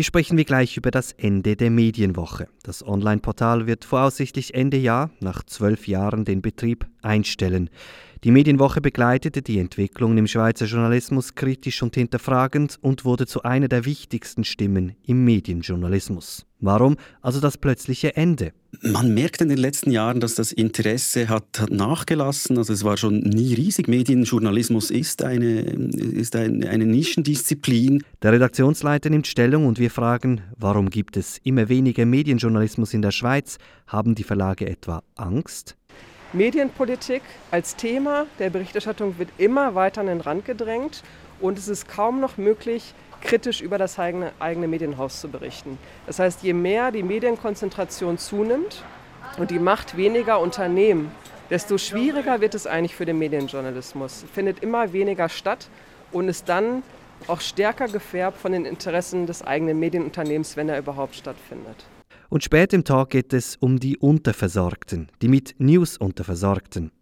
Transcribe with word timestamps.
Hier 0.00 0.04
sprechen 0.06 0.38
wir 0.38 0.46
gleich 0.46 0.78
über 0.78 0.90
das 0.90 1.12
Ende 1.12 1.56
der 1.56 1.68
Medienwoche. 1.68 2.48
Das 2.62 2.82
Online-Portal 2.82 3.66
wird 3.66 3.84
voraussichtlich 3.84 4.54
Ende 4.54 4.78
Jahr, 4.78 5.10
nach 5.20 5.42
zwölf 5.42 5.86
Jahren, 5.86 6.24
den 6.24 6.40
Betrieb 6.40 6.86
einstellen. 7.02 7.68
Die 8.22 8.32
Medienwoche 8.32 8.82
begleitete 8.82 9.40
die 9.40 9.58
Entwicklungen 9.58 10.18
im 10.18 10.26
Schweizer 10.26 10.66
Journalismus 10.66 11.34
kritisch 11.34 11.82
und 11.82 11.94
hinterfragend 11.94 12.76
und 12.82 13.06
wurde 13.06 13.26
zu 13.26 13.44
einer 13.44 13.66
der 13.66 13.86
wichtigsten 13.86 14.44
Stimmen 14.44 14.92
im 15.06 15.24
Medienjournalismus. 15.24 16.44
Warum 16.60 16.96
also 17.22 17.40
das 17.40 17.56
plötzliche 17.56 18.16
Ende? 18.16 18.52
Man 18.82 19.14
merkt 19.14 19.40
in 19.40 19.48
den 19.48 19.56
letzten 19.56 19.90
Jahren, 19.90 20.20
dass 20.20 20.34
das 20.34 20.52
Interesse 20.52 21.30
hat, 21.30 21.60
hat 21.60 21.70
nachgelassen. 21.70 22.58
Also 22.58 22.74
es 22.74 22.84
war 22.84 22.98
schon 22.98 23.20
nie 23.20 23.54
riesig. 23.54 23.88
Medienjournalismus 23.88 24.90
ist 24.90 25.24
eine, 25.24 25.60
ist 25.62 26.36
eine, 26.36 26.68
eine 26.68 26.84
Nischendisziplin. 26.84 28.04
Der 28.20 28.32
Redaktionsleiter 28.32 29.08
nimmt 29.08 29.28
Stellung 29.28 29.66
und 29.66 29.78
wir 29.78 29.90
fragen, 29.90 30.42
warum 30.58 30.90
gibt 30.90 31.16
es 31.16 31.38
immer 31.42 31.70
weniger 31.70 32.04
Medienjournalismus 32.04 32.92
in 32.92 33.00
der 33.00 33.12
Schweiz? 33.12 33.56
Haben 33.86 34.14
die 34.14 34.24
Verlage 34.24 34.68
etwa 34.68 35.02
Angst? 35.16 35.78
Medienpolitik 36.32 37.22
als 37.50 37.74
Thema 37.74 38.26
der 38.38 38.50
Berichterstattung 38.50 39.18
wird 39.18 39.30
immer 39.36 39.74
weiter 39.74 40.00
an 40.00 40.06
den 40.06 40.20
Rand 40.20 40.44
gedrängt 40.44 41.02
und 41.40 41.58
es 41.58 41.66
ist 41.66 41.88
kaum 41.88 42.20
noch 42.20 42.36
möglich, 42.36 42.94
kritisch 43.20 43.60
über 43.60 43.78
das 43.78 43.98
eigene, 43.98 44.30
eigene 44.38 44.68
Medienhaus 44.68 45.20
zu 45.20 45.28
berichten. 45.28 45.76
Das 46.06 46.20
heißt, 46.20 46.44
je 46.44 46.52
mehr 46.52 46.92
die 46.92 47.02
Medienkonzentration 47.02 48.16
zunimmt 48.16 48.84
und 49.38 49.50
die 49.50 49.58
Macht 49.58 49.96
weniger 49.96 50.38
Unternehmen, 50.38 51.10
desto 51.50 51.78
schwieriger 51.78 52.40
wird 52.40 52.54
es 52.54 52.68
eigentlich 52.68 52.94
für 52.94 53.06
den 53.06 53.18
Medienjournalismus. 53.18 54.24
Findet 54.32 54.62
immer 54.62 54.92
weniger 54.92 55.28
statt 55.28 55.68
und 56.12 56.28
ist 56.28 56.48
dann 56.48 56.84
auch 57.26 57.40
stärker 57.40 57.88
gefärbt 57.88 58.38
von 58.38 58.52
den 58.52 58.66
Interessen 58.66 59.26
des 59.26 59.42
eigenen 59.42 59.80
Medienunternehmens, 59.80 60.56
wenn 60.56 60.68
er 60.68 60.78
überhaupt 60.78 61.16
stattfindet. 61.16 61.84
Und 62.30 62.44
spät 62.44 62.72
im 62.72 62.84
Tag 62.84 63.10
geht 63.10 63.32
es 63.32 63.56
um 63.56 63.80
die 63.80 63.98
Unterversorgten, 63.98 65.08
die 65.20 65.26
mit 65.26 65.56
News 65.58 65.96
Unterversorgten. 65.96 66.92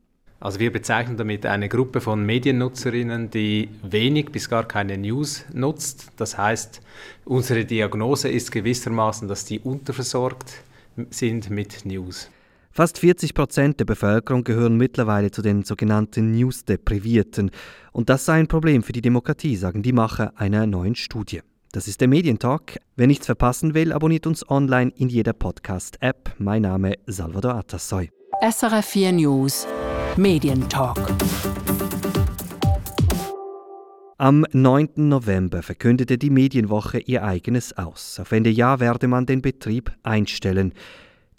Also 0.41 0.59
wir 0.59 0.73
bezeichnen 0.73 1.19
damit 1.19 1.45
eine 1.45 1.69
Gruppe 1.69 2.01
von 2.01 2.25
Mediennutzerinnen, 2.25 3.29
die 3.29 3.69
wenig 3.83 4.31
bis 4.33 4.49
gar 4.49 4.67
keine 4.67 4.97
News 4.97 5.45
nutzt. 5.53 6.13
Das 6.17 6.39
heißt, 6.39 6.81
unsere 7.27 7.67
Diagnose 7.67 8.31
ist 8.31 8.51
gewissermaßen, 8.53 9.29
dass 9.29 9.45
die 9.45 9.61
unterversorgt 9.61 10.63
sind 11.11 11.51
mit 11.51 11.85
News. 11.85 12.31
Fast 12.71 12.99
40 12.99 13.35
Prozent 13.35 13.81
der 13.81 13.85
Bevölkerung 13.85 14.45
gehören 14.45 14.79
mittlerweile 14.79 15.31
zu 15.31 15.43
den 15.43 15.63
sogenannten 15.63 16.31
News-Deprivierten. 16.31 17.51
Und 17.93 18.09
das 18.09 18.25
sei 18.25 18.39
ein 18.39 18.49
Problem 18.49 18.83
für 18.83 18.93
die 18.93 19.03
Demokratie, 19.03 19.57
sagen 19.57 19.83
die 19.83 19.93
Macher 19.93 20.33
einer 20.37 20.67
neuen 20.67 20.95
Studie. 20.95 21.41
Das 21.73 21.87
ist 21.87 22.01
der 22.01 22.09
Medientalk. 22.09 22.79
Wer 22.97 23.07
nichts 23.07 23.27
verpassen 23.27 23.75
will, 23.75 23.93
abonniert 23.93 24.27
uns 24.27 24.49
online 24.49 24.91
in 24.97 25.11
jeder 25.11 25.35
Podcast-App. 25.35 26.35
Mein 26.39 26.63
Name 26.63 26.95
Salvador 27.07 27.57
Atassoy. 27.57 28.09
SRF 28.41 28.87
4 28.87 29.13
News 29.13 29.67
Medientalk. 30.17 30.99
Am 34.17 34.47
9. 34.51 34.89
November 34.97 35.63
verkündete 35.63 36.17
die 36.17 36.31
Medienwoche 36.31 37.01
ihr 37.01 37.23
eigenes 37.23 37.77
aus. 37.77 38.19
Auf 38.19 38.33
Ende 38.33 38.51
Jahr 38.51 38.81
werde 38.81 39.07
man 39.07 39.27
den 39.27 39.43
Betrieb 39.43 39.93
einstellen. 40.03 40.73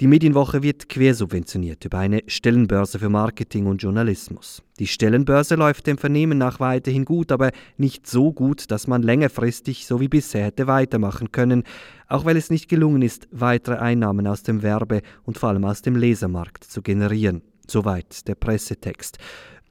Die 0.02 0.08
Medienwoche 0.08 0.64
wird 0.64 0.88
quersubventioniert 0.88 1.84
über 1.84 1.98
eine 1.98 2.24
Stellenbörse 2.26 3.00
für 3.00 3.10
Marketing 3.10 3.66
und 3.66 3.84
Journalismus. 3.84 4.64
Die 4.80 4.88
Stellenbörse 4.88 5.56
läuft 5.56 5.88
dem 5.88 5.98
Vernehmen 5.98 6.38
nach 6.38 6.62
weiterhin 6.62 7.04
gut, 7.04 7.34
aber 7.34 7.52
nicht 7.76 8.08
so 8.08 8.32
gut, 8.32 8.72
dass 8.72 8.88
man 8.88 9.04
längerfristig 9.04 9.86
so 9.86 10.00
wie 10.00 10.08
bisher 10.08 10.46
hätte 10.46 10.68
weitermachen 10.68 11.34
können, 11.34 11.64
auch 12.08 12.24
weil 12.24 12.38
es 12.38 12.50
nicht 12.50 12.70
gelungen 12.70 13.02
ist, 13.02 13.28
weitere 13.32 13.76
Einnahmen 13.76 14.26
aus 14.26 14.42
dem 14.42 14.62
Werbe- 14.62 15.02
und 15.26 15.38
vor 15.38 15.50
allem 15.50 15.66
aus 15.66 15.82
dem 15.82 15.98
Lesermarkt 15.98 16.64
zu 16.64 16.82
generieren. 16.82 17.42
Soweit 17.68 18.26
der 18.30 18.36
Pressetext. 18.36 19.18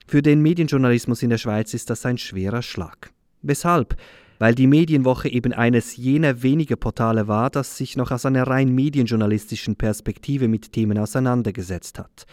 Für 0.06 0.20
den 0.20 0.42
Medienjournalismus 0.42 1.22
in 1.22 1.30
der 1.30 1.38
Schweiz 1.38 1.72
ist 1.72 1.88
das 1.88 2.04
ein 2.04 2.18
schwerer 2.18 2.60
Schlag. 2.60 3.12
Weshalb? 3.40 3.96
Weil 4.38 4.54
die 4.54 4.66
Medienwoche 4.66 5.28
eben 5.28 5.52
eines 5.52 5.96
jener 5.96 6.42
wenigen 6.42 6.78
Portale 6.78 7.28
war, 7.28 7.50
das 7.50 7.76
sich 7.76 7.96
noch 7.96 8.10
aus 8.10 8.26
einer 8.26 8.46
rein 8.46 8.74
medienjournalistischen 8.74 9.76
Perspektive 9.76 10.48
mit 10.48 10.72
Themen 10.72 10.98
auseinandergesetzt 10.98 11.98
hat. 11.98 12.26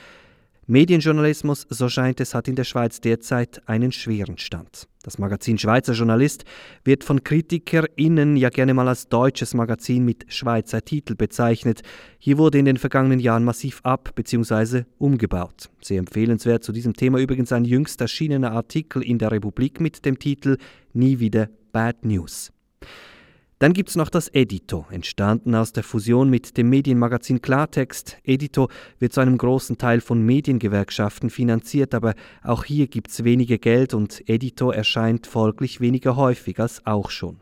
Medienjournalismus, 0.68 1.68
so 1.70 1.90
scheint 1.90 2.20
es, 2.20 2.34
hat 2.34 2.48
in 2.48 2.56
der 2.56 2.64
Schweiz 2.64 3.00
derzeit 3.00 3.62
einen 3.68 3.92
schweren 3.92 4.40
Stand. 4.40 4.88
Das 5.04 5.20
Magazin 5.20 5.60
Schweizer 5.60 5.94
Journalist 5.94 6.44
wird 6.84 7.04
von 7.04 7.24
KritikerInnen 7.24 8.36
ja 8.36 8.50
gerne 8.50 8.74
mal 8.74 8.88
als 8.88 9.08
deutsches 9.08 9.54
Magazin 9.54 10.04
mit 10.04 10.26
Schweizer 10.30 10.82
Titel 10.84 11.14
bezeichnet. 11.14 11.82
Hier 12.18 12.40
wurde 12.40 12.58
in 12.58 12.66
den 12.66 12.78
vergangenen 12.78 13.20
Jahren 13.20 13.44
massiv 13.44 13.82
ab- 13.84 14.16
bzw. 14.16 14.86
umgebaut. 14.98 15.70
Sehr 15.84 16.00
empfehlenswert 16.00 16.64
zu 16.64 16.72
diesem 16.72 16.96
Thema 16.96 17.20
übrigens 17.20 17.52
ein 17.52 17.66
jüngst 17.66 18.02
erschienener 18.02 18.52
Artikel 18.52 19.04
in 19.04 19.20
der 19.20 19.32
Republik 19.32 19.80
mit 19.80 20.04
dem 20.04 20.18
Titel 20.18 20.58
Nie 20.94 21.20
wieder 21.20 21.50
Bad 21.76 22.06
News. 22.06 22.54
Dann 23.60 23.74
gibt 23.74 23.90
es 23.90 23.98
noch 23.98 24.10
das 24.10 24.34
Edito, 24.34 24.86
entstanden 24.92 25.56
aus 25.56 25.74
der 25.74 25.84
Fusion 25.84 26.30
mit 26.30 26.56
dem 26.56 26.70
Medienmagazin 26.70 27.42
Klartext. 27.42 28.18
Edito 28.24 28.70
wird 29.00 29.12
zu 29.12 29.20
einem 29.20 29.38
großen 29.38 29.78
Teil 29.78 30.00
von 30.00 30.22
Mediengewerkschaften 30.22 31.30
finanziert, 31.30 31.94
aber 31.94 32.14
auch 32.44 32.64
hier 32.64 32.88
gibt 32.88 33.12
es 33.12 33.26
weniger 33.26 33.58
Geld 33.58 33.94
und 33.94 34.24
Edito 34.30 34.72
erscheint 34.72 35.28
folglich 35.28 35.82
weniger 35.82 36.16
häufig 36.16 36.62
als 36.62 36.86
auch 36.86 37.10
schon. 37.10 37.40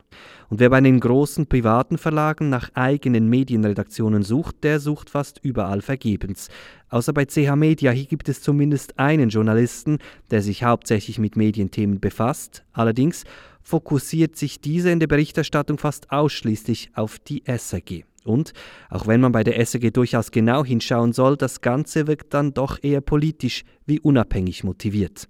Und 0.48 0.58
wer 0.58 0.70
bei 0.70 0.80
den 0.80 0.98
großen 0.98 1.46
privaten 1.46 1.96
Verlagen 1.96 2.48
nach 2.48 2.70
eigenen 2.74 3.28
Medienredaktionen 3.28 4.24
sucht, 4.24 4.64
der 4.64 4.80
sucht 4.80 5.10
fast 5.10 5.38
überall 5.44 5.80
vergebens. 5.80 6.48
Außer 6.90 7.12
bei 7.12 7.24
CH 7.24 7.56
Media, 7.56 7.92
hier 7.92 8.06
gibt 8.06 8.28
es 8.28 8.40
zumindest 8.40 8.98
einen 8.98 9.30
Journalisten, 9.30 9.98
der 10.30 10.42
sich 10.42 10.64
hauptsächlich 10.64 11.18
mit 11.18 11.36
Medienthemen 11.36 11.98
befasst. 11.98 12.64
Allerdings 12.72 13.24
fokussiert 13.64 14.36
sich 14.36 14.60
diese 14.60 14.90
in 14.90 15.00
der 15.00 15.08
Berichterstattung 15.08 15.78
fast 15.78 16.12
ausschließlich 16.12 16.90
auf 16.94 17.18
die 17.18 17.42
SRG. 17.46 18.04
Und 18.24 18.52
auch 18.88 19.06
wenn 19.06 19.20
man 19.20 19.32
bei 19.32 19.44
der 19.44 19.58
SRG 19.58 19.90
durchaus 19.90 20.30
genau 20.30 20.64
hinschauen 20.64 21.12
soll, 21.12 21.36
das 21.36 21.60
Ganze 21.60 22.06
wirkt 22.06 22.32
dann 22.32 22.54
doch 22.54 22.78
eher 22.82 23.00
politisch 23.00 23.64
wie 23.86 24.00
unabhängig 24.00 24.64
motiviert. 24.64 25.28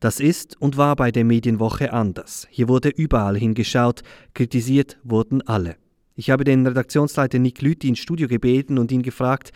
Das 0.00 0.20
ist 0.20 0.60
und 0.60 0.76
war 0.76 0.94
bei 0.94 1.10
der 1.10 1.24
Medienwoche 1.24 1.92
anders. 1.92 2.46
Hier 2.50 2.68
wurde 2.68 2.90
überall 2.90 3.36
hingeschaut, 3.36 4.02
kritisiert 4.34 4.98
wurden 5.04 5.40
alle. 5.42 5.76
Ich 6.14 6.30
habe 6.30 6.44
den 6.44 6.66
Redaktionsleiter 6.66 7.38
Nick 7.38 7.62
Lüthi 7.62 7.88
ins 7.88 7.98
Studio 7.98 8.28
gebeten 8.28 8.78
und 8.78 8.92
ihn 8.92 9.02
gefragt, 9.02 9.52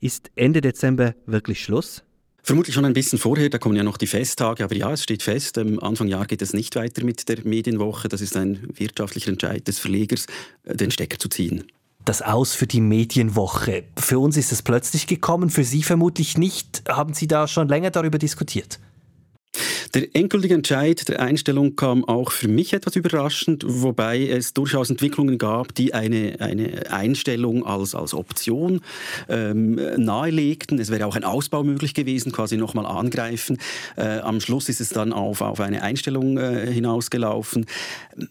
ist 0.00 0.30
Ende 0.34 0.60
Dezember 0.60 1.14
wirklich 1.26 1.62
Schluss? 1.62 2.04
Vermutlich 2.44 2.74
schon 2.74 2.84
ein 2.84 2.92
bisschen 2.92 3.20
vorher, 3.20 3.50
da 3.50 3.58
kommen 3.58 3.76
ja 3.76 3.84
noch 3.84 3.96
die 3.96 4.08
Festtage, 4.08 4.64
aber 4.64 4.74
ja, 4.74 4.92
es 4.92 5.04
steht 5.04 5.22
fest, 5.22 5.58
ähm, 5.58 5.78
Anfang 5.80 6.08
Jahr 6.08 6.26
geht 6.26 6.42
es 6.42 6.52
nicht 6.52 6.74
weiter 6.74 7.04
mit 7.04 7.28
der 7.28 7.44
Medienwoche. 7.44 8.08
Das 8.08 8.20
ist 8.20 8.36
ein 8.36 8.68
wirtschaftlicher 8.74 9.30
Entscheid 9.30 9.66
des 9.68 9.78
Verlegers, 9.78 10.26
äh, 10.64 10.74
den 10.74 10.90
Stecker 10.90 11.20
zu 11.20 11.28
ziehen. 11.28 11.64
Das 12.04 12.20
Aus 12.20 12.54
für 12.54 12.66
die 12.66 12.80
Medienwoche. 12.80 13.84
Für 13.96 14.18
uns 14.18 14.36
ist 14.36 14.50
es 14.50 14.62
plötzlich 14.62 15.06
gekommen, 15.06 15.50
für 15.50 15.62
Sie 15.62 15.84
vermutlich 15.84 16.36
nicht. 16.36 16.82
Haben 16.88 17.14
Sie 17.14 17.28
da 17.28 17.46
schon 17.46 17.68
länger 17.68 17.90
darüber 17.90 18.18
diskutiert? 18.18 18.80
Der 19.94 20.16
endgültige 20.16 20.54
Entscheid 20.54 21.06
der 21.10 21.20
Einstellung 21.20 21.76
kam 21.76 22.06
auch 22.06 22.32
für 22.32 22.48
mich 22.48 22.72
etwas 22.72 22.96
überraschend, 22.96 23.62
wobei 23.66 24.26
es 24.26 24.54
durchaus 24.54 24.88
Entwicklungen 24.88 25.36
gab, 25.36 25.74
die 25.74 25.92
eine, 25.92 26.36
eine 26.40 26.90
Einstellung 26.90 27.66
als, 27.66 27.94
als 27.94 28.14
Option 28.14 28.80
ähm, 29.28 29.74
nahelegten. 29.98 30.78
Es 30.78 30.90
wäre 30.90 31.04
auch 31.04 31.14
ein 31.14 31.24
Ausbau 31.24 31.62
möglich 31.62 31.92
gewesen, 31.92 32.32
quasi 32.32 32.56
nochmal 32.56 32.86
angreifen. 32.86 33.58
Äh, 33.96 34.20
am 34.20 34.40
Schluss 34.40 34.70
ist 34.70 34.80
es 34.80 34.88
dann 34.88 35.12
auf, 35.12 35.42
auf 35.42 35.60
eine 35.60 35.82
Einstellung 35.82 36.38
äh, 36.38 36.72
hinausgelaufen. 36.72 37.66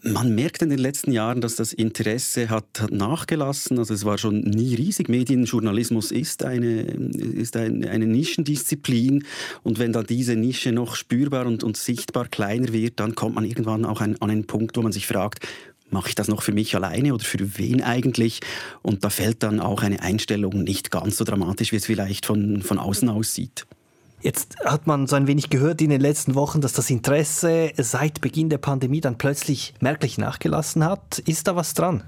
Man 0.02 0.34
merkt 0.34 0.62
in 0.62 0.70
den 0.70 0.80
letzten 0.80 1.12
Jahren, 1.12 1.40
dass 1.40 1.54
das 1.54 1.72
Interesse 1.72 2.50
hat, 2.50 2.64
hat 2.80 2.90
nachgelassen. 2.90 3.78
Also 3.78 3.94
es 3.94 4.04
war 4.04 4.18
schon 4.18 4.40
nie 4.40 4.74
riesig. 4.74 5.08
Medienjournalismus 5.08 6.10
ist 6.10 6.44
eine, 6.44 6.80
ist 6.80 7.56
eine, 7.56 7.88
eine 7.88 8.06
Nischendisziplin 8.06 9.24
und 9.62 9.78
wenn 9.78 9.92
dann 9.92 10.06
diese 10.06 10.34
Nische 10.34 10.72
noch 10.72 10.96
spürbar 10.96 11.51
und, 11.52 11.64
und 11.64 11.76
sichtbar 11.76 12.28
kleiner 12.28 12.72
wird, 12.72 13.00
dann 13.00 13.14
kommt 13.14 13.34
man 13.34 13.44
irgendwann 13.44 13.84
auch 13.84 14.00
ein, 14.00 14.20
an 14.20 14.30
einen 14.30 14.46
Punkt, 14.46 14.76
wo 14.76 14.82
man 14.82 14.92
sich 14.92 15.06
fragt, 15.06 15.46
mache 15.90 16.08
ich 16.08 16.14
das 16.14 16.28
noch 16.28 16.42
für 16.42 16.52
mich 16.52 16.74
alleine 16.74 17.14
oder 17.14 17.24
für 17.24 17.58
wen 17.58 17.82
eigentlich? 17.82 18.40
Und 18.82 19.04
da 19.04 19.10
fällt 19.10 19.42
dann 19.42 19.60
auch 19.60 19.82
eine 19.82 20.00
Einstellung 20.00 20.62
nicht 20.64 20.90
ganz 20.90 21.16
so 21.16 21.24
dramatisch, 21.24 21.72
wie 21.72 21.76
es 21.76 21.86
vielleicht 21.86 22.26
von, 22.26 22.62
von 22.62 22.78
außen 22.78 23.08
aussieht. 23.08 23.66
Jetzt 24.22 24.56
hat 24.64 24.86
man 24.86 25.08
so 25.08 25.16
ein 25.16 25.26
wenig 25.26 25.50
gehört 25.50 25.82
in 25.82 25.90
den 25.90 26.00
letzten 26.00 26.36
Wochen, 26.36 26.60
dass 26.60 26.72
das 26.72 26.90
Interesse 26.90 27.72
seit 27.76 28.20
Beginn 28.20 28.48
der 28.48 28.58
Pandemie 28.58 29.00
dann 29.00 29.18
plötzlich 29.18 29.74
merklich 29.80 30.16
nachgelassen 30.16 30.84
hat. 30.84 31.18
Ist 31.26 31.48
da 31.48 31.56
was 31.56 31.74
dran? 31.74 32.04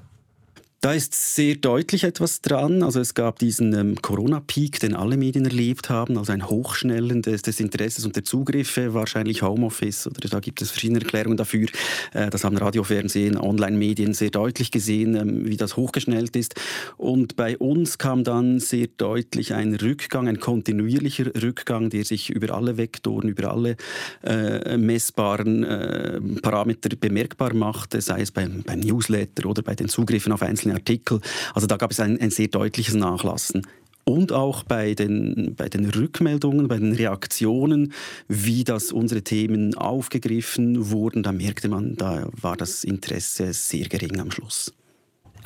Da 0.84 0.92
ist 0.92 1.14
sehr 1.14 1.54
deutlich 1.54 2.04
etwas 2.04 2.42
dran. 2.42 2.82
Also 2.82 3.00
es 3.00 3.14
gab 3.14 3.38
diesen 3.38 3.72
ähm, 3.72 4.02
Corona-Peak, 4.02 4.80
den 4.80 4.94
alle 4.94 5.16
Medien 5.16 5.46
erlebt 5.46 5.88
haben, 5.88 6.18
also 6.18 6.30
ein 6.30 6.46
Hochschnellen 6.46 7.22
des, 7.22 7.40
des, 7.40 7.58
Interesses 7.58 8.04
und 8.04 8.16
der 8.16 8.24
Zugriffe, 8.24 8.92
wahrscheinlich 8.92 9.40
Homeoffice 9.40 10.06
oder 10.06 10.28
da 10.28 10.40
gibt 10.40 10.60
es 10.60 10.72
verschiedene 10.72 11.00
Erklärungen 11.00 11.38
dafür. 11.38 11.68
Äh, 12.12 12.28
das 12.28 12.44
haben 12.44 12.58
Radio, 12.58 12.84
Fernsehen, 12.84 13.38
Online-Medien 13.38 14.12
sehr 14.12 14.28
deutlich 14.28 14.70
gesehen, 14.70 15.16
ähm, 15.16 15.48
wie 15.48 15.56
das 15.56 15.78
hochgeschnellt 15.78 16.36
ist. 16.36 16.54
Und 16.98 17.34
bei 17.36 17.56
uns 17.56 17.96
kam 17.96 18.22
dann 18.22 18.60
sehr 18.60 18.88
deutlich 18.88 19.54
ein 19.54 19.74
Rückgang, 19.76 20.28
ein 20.28 20.38
kontinuierlicher 20.38 21.34
Rückgang, 21.42 21.88
der 21.88 22.04
sich 22.04 22.28
über 22.28 22.54
alle 22.54 22.76
Vektoren, 22.76 23.30
über 23.30 23.50
alle 23.52 23.78
äh, 24.22 24.76
messbaren 24.76 25.64
äh, 25.64 26.20
Parameter 26.42 26.94
bemerkbar 26.94 27.54
machte, 27.54 28.02
sei 28.02 28.20
es 28.20 28.30
beim, 28.30 28.62
beim 28.64 28.80
Newsletter 28.80 29.46
oder 29.46 29.62
bei 29.62 29.74
den 29.74 29.88
Zugriffen 29.88 30.30
auf 30.30 30.42
einzelne 30.42 30.73
Artikel. 30.74 31.20
Also 31.54 31.66
da 31.66 31.76
gab 31.76 31.90
es 31.90 32.00
ein, 32.00 32.20
ein 32.20 32.30
sehr 32.30 32.48
deutliches 32.48 32.94
Nachlassen 32.94 33.62
und 34.04 34.32
auch 34.32 34.62
bei 34.62 34.94
den, 34.94 35.54
bei 35.56 35.68
den 35.68 35.88
Rückmeldungen, 35.88 36.68
bei 36.68 36.78
den 36.78 36.92
Reaktionen, 36.92 37.92
wie 38.28 38.64
das 38.64 38.92
unsere 38.92 39.22
Themen 39.22 39.74
aufgegriffen 39.74 40.90
wurden, 40.90 41.22
da 41.22 41.32
merkte 41.32 41.68
man, 41.68 41.96
da 41.96 42.28
war 42.40 42.56
das 42.56 42.84
Interesse 42.84 43.52
sehr 43.52 43.88
gering 43.88 44.20
am 44.20 44.30
Schluss. 44.30 44.72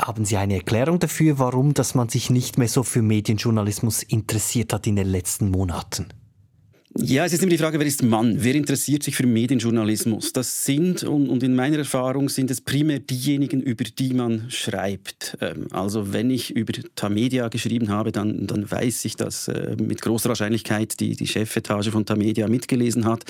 Haben 0.00 0.24
Sie 0.24 0.36
eine 0.36 0.56
Erklärung 0.56 1.00
dafür, 1.00 1.38
warum 1.38 1.74
dass 1.74 1.94
man 1.94 2.08
sich 2.08 2.30
nicht 2.30 2.56
mehr 2.56 2.68
so 2.68 2.82
für 2.84 3.02
Medienjournalismus 3.02 4.02
interessiert 4.02 4.72
hat 4.72 4.86
in 4.86 4.96
den 4.96 5.08
letzten 5.08 5.50
Monaten? 5.50 6.06
Ja, 7.00 7.24
es 7.24 7.32
ist 7.32 7.44
immer 7.44 7.50
die 7.50 7.58
Frage, 7.58 7.78
wer 7.78 7.86
ist 7.86 8.02
Mann? 8.02 8.38
Wer 8.40 8.56
interessiert 8.56 9.04
sich 9.04 9.14
für 9.14 9.24
Medienjournalismus? 9.24 10.32
Das 10.32 10.64
sind, 10.64 11.04
und, 11.04 11.44
in 11.44 11.54
meiner 11.54 11.78
Erfahrung 11.78 12.28
sind 12.28 12.50
es 12.50 12.60
primär 12.60 12.98
diejenigen, 12.98 13.62
über 13.62 13.84
die 13.84 14.12
man 14.14 14.50
schreibt. 14.50 15.38
Ähm, 15.40 15.68
also 15.70 16.12
wenn 16.12 16.28
ich 16.28 16.56
über 16.56 16.72
Tamedia 16.96 17.46
geschrieben 17.48 17.90
habe, 17.90 18.10
dann, 18.10 18.48
dann 18.48 18.68
weiß 18.68 19.04
ich, 19.04 19.14
dass 19.14 19.46
äh, 19.46 19.76
mit 19.80 20.02
großer 20.02 20.28
Wahrscheinlichkeit 20.28 20.98
die, 20.98 21.14
die 21.14 21.28
Chefetage 21.28 21.92
von 21.92 22.04
Tamedia 22.04 22.48
mitgelesen 22.48 23.04
hat. 23.04 23.24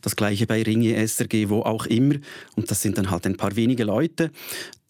Das 0.00 0.16
gleiche 0.16 0.46
bei 0.46 0.62
Ringe, 0.62 0.96
SRG, 1.06 1.50
wo 1.50 1.60
auch 1.60 1.84
immer. 1.84 2.14
Und 2.56 2.70
das 2.70 2.80
sind 2.80 2.96
dann 2.96 3.10
halt 3.10 3.26
ein 3.26 3.36
paar 3.36 3.54
wenige 3.54 3.84
Leute 3.84 4.30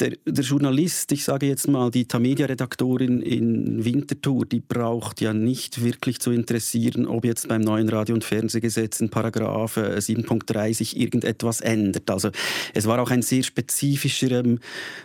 der, 0.01 0.17
der, 0.25 0.45
Journalist, 0.45 1.13
ich 1.13 1.25
sage 1.25 1.47
jetzt 1.47 1.69
mal, 1.69 1.91
die 1.91 2.07
Tamedia-Redaktorin 2.07 3.21
in 3.23 3.85
Winterthur, 3.85 4.47
die 4.47 4.61
braucht 4.61 5.21
ja 5.21 5.33
nicht 5.33 5.85
wirklich 5.85 6.21
zu 6.21 6.31
interessieren, 6.31 7.07
ob 7.07 7.25
jetzt 7.25 7.49
beim 7.49 7.61
neuen 7.61 7.89
Radio- 7.89 8.15
und 8.15 8.25
Fernsehgesetz 8.25 9.01
in 9.01 9.11
Paragraph 9.11 9.77
7.3 9.77 10.97
äh, 10.97 11.03
irgendetwas 11.03 11.61
ändert. 11.61 12.11
Also 12.11 12.31
es 12.75 12.87
war 12.87 13.01
auch 13.01 13.11
ein 13.11 13.23
sehr 13.23 13.43
spezifischer, 13.43 14.45
ähm, 14.45 14.59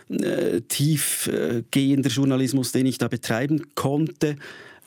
äh, 0.08 0.60
tiefgehender 0.62 2.10
Journalismus, 2.10 2.72
den 2.72 2.86
ich 2.86 2.98
da 2.98 3.08
betreiben 3.08 3.62
konnte. 3.74 4.36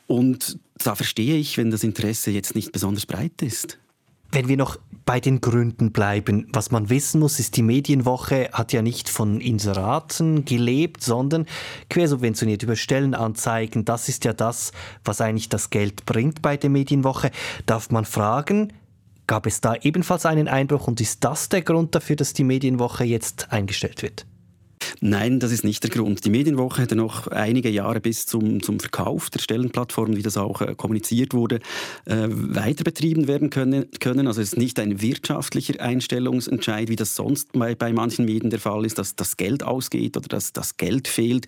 Und 0.07 0.57
da 0.83 0.95
verstehe 0.95 1.38
ich, 1.38 1.57
wenn 1.57 1.71
das 1.71 1.83
Interesse 1.83 2.31
jetzt 2.31 2.56
nicht 2.56 2.71
besonders 2.71 3.06
breit 3.06 3.41
ist. 3.41 3.77
Wenn 4.31 4.48
wir 4.48 4.58
noch 4.58 4.78
bei 5.06 5.20
den 5.20 5.42
Gründen 5.42 5.92
bleiben, 5.92 6.48
was 6.54 6.70
man 6.70 6.92
wissen 6.92 7.20
muss, 7.20 7.40
ist, 7.40 7.58
die 7.58 7.64
Medienwoche 7.64 8.50
hat 8.54 8.74
ja 8.74 8.84
nicht 8.84 9.10
von 9.10 9.42
Inseraten 9.42 10.46
gelebt, 10.46 11.04
sondern 11.04 11.48
quersubventioniert 11.90 12.62
über 12.62 12.76
Stellenanzeigen. 12.76 13.86
Das 13.86 14.08
ist 14.08 14.24
ja 14.26 14.34
das, 14.34 14.72
was 15.04 15.20
eigentlich 15.20 15.50
das 15.50 15.72
Geld 15.72 16.06
bringt 16.06 16.44
bei 16.44 16.58
der 16.58 16.70
Medienwoche. 16.70 17.31
Darf 17.66 17.90
man 17.90 18.06
fragen, 18.06 18.72
gab 19.26 19.48
es 19.48 19.62
da 19.62 19.74
ebenfalls 19.74 20.28
einen 20.28 20.48
Einbruch 20.48 20.88
und 20.88 21.02
ist 21.02 21.24
das 21.24 21.50
der 21.50 21.64
Grund 21.64 21.96
dafür, 21.96 22.16
dass 22.16 22.34
die 22.34 22.44
Medienwoche 22.44 23.06
jetzt 23.06 23.52
eingestellt 23.52 24.04
wird? 24.04 24.28
Nein, 25.02 25.40
das 25.40 25.52
ist 25.52 25.64
nicht 25.64 25.84
der 25.84 25.90
Grund. 25.90 26.26
Die 26.26 26.30
Medienwoche 26.30 26.81
hätte 26.81 26.96
noch 26.96 27.28
einige 27.28 27.70
Jahre 27.70 28.02
bis 28.02 28.26
zum, 28.26 28.62
zum 28.62 28.80
Verkauf 28.80 29.30
der 29.30 29.40
Stellenplattform, 29.40 30.16
wie 30.16 30.22
das 30.22 30.38
auch 30.38 30.62
äh, 30.62 30.76
kommuniziert 30.76 31.34
wurde, 31.34 31.60
äh, 32.06 32.28
weiter 32.30 32.84
betrieben 32.84 33.28
werden 33.28 33.50
können, 33.50 33.86
können. 34.00 34.28
Also 34.28 34.42
es 34.42 34.54
ist 34.54 34.58
nicht 34.58 34.80
ein 34.80 35.02
wirtschaftlicher 35.02 35.80
Einstellungsentscheid, 35.80 36.90
wie 36.90 36.96
das 36.96 37.16
sonst 37.16 37.54
bei, 37.54 37.76
bei 37.76 37.94
manchen 37.94 38.26
Medien 38.26 38.50
der 38.50 38.60
Fall 38.60 38.86
ist, 38.86 38.98
dass 38.98 39.16
das 39.16 39.38
Geld 39.38 39.64
ausgeht 39.64 40.18
oder 40.18 40.28
dass 40.28 40.54
das 40.54 40.78
Geld 40.78 41.08
fehlt, 41.08 41.46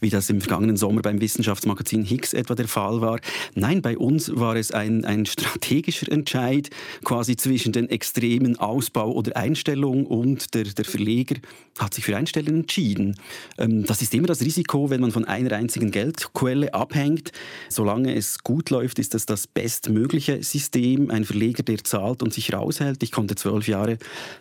wie 0.00 0.10
das 0.10 0.30
im 0.30 0.40
vergangenen 0.40 0.76
Sommer 0.76 1.02
beim 1.02 1.20
Wissenschaftsmagazin 1.20 2.04
Higgs 2.04 2.32
etwa 2.32 2.54
der 2.54 2.68
Fall 2.68 3.00
war. 3.00 3.20
Nein, 3.54 3.82
bei 3.82 3.98
uns 3.98 4.34
war 4.34 4.56
es 4.56 4.72
ein, 4.72 5.04
ein 5.04 5.26
strategischer 5.26 6.10
Entscheid, 6.10 6.70
quasi 7.02 7.36
zwischen 7.36 7.72
den 7.72 7.88
extremen 7.88 8.58
Ausbau 8.58 9.12
oder 9.12 9.36
Einstellung 9.36 10.06
und 10.06 10.54
der, 10.54 10.64
der 10.64 10.84
Verleger 10.84 11.36
hat 11.78 11.94
sich 11.94 12.04
für 12.04 12.16
Einstellen 12.16 12.60
entschieden 12.60 12.73
entschieden. 12.74 13.14
Ähm, 13.58 13.84
das 13.84 14.02
ist 14.02 14.14
immer 14.14 14.26
das 14.26 14.40
Risiko, 14.40 14.90
wenn 14.90 15.00
man 15.00 15.12
von 15.12 15.24
einer 15.24 15.52
einzigen 15.52 15.90
Geldquelle 15.90 16.74
abhängt. 16.74 17.32
Solange 17.68 18.14
es 18.14 18.42
gut 18.42 18.70
läuft, 18.70 18.98
ist 18.98 19.14
das 19.14 19.26
das 19.26 19.46
bestmögliche 19.46 20.42
System. 20.42 21.10
Ein 21.10 21.24
Verleger, 21.24 21.62
der 21.62 21.82
zahlt 21.84 22.22
und 22.22 22.32
sich 22.32 22.52
raushält. 22.52 23.02
Ich 23.02 23.12
konnte 23.12 23.36
zwölf 23.36 23.68
Jahre 23.68 23.98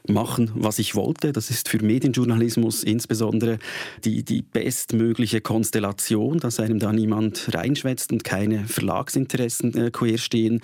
machen, 0.07 0.51
was 0.55 0.79
ich 0.79 0.95
wollte. 0.95 1.31
Das 1.31 1.49
ist 1.49 1.69
für 1.69 1.83
Medienjournalismus 1.83 2.83
insbesondere 2.83 3.59
die, 4.03 4.23
die 4.23 4.41
bestmögliche 4.41 5.41
Konstellation, 5.41 6.39
dass 6.39 6.59
einem 6.59 6.79
da 6.79 6.91
niemand 6.91 7.53
reinschwätzt 7.53 8.11
und 8.11 8.23
keine 8.23 8.65
Verlagsinteressen 8.65 9.77
äh, 9.77 9.91
querstehen. 9.91 10.61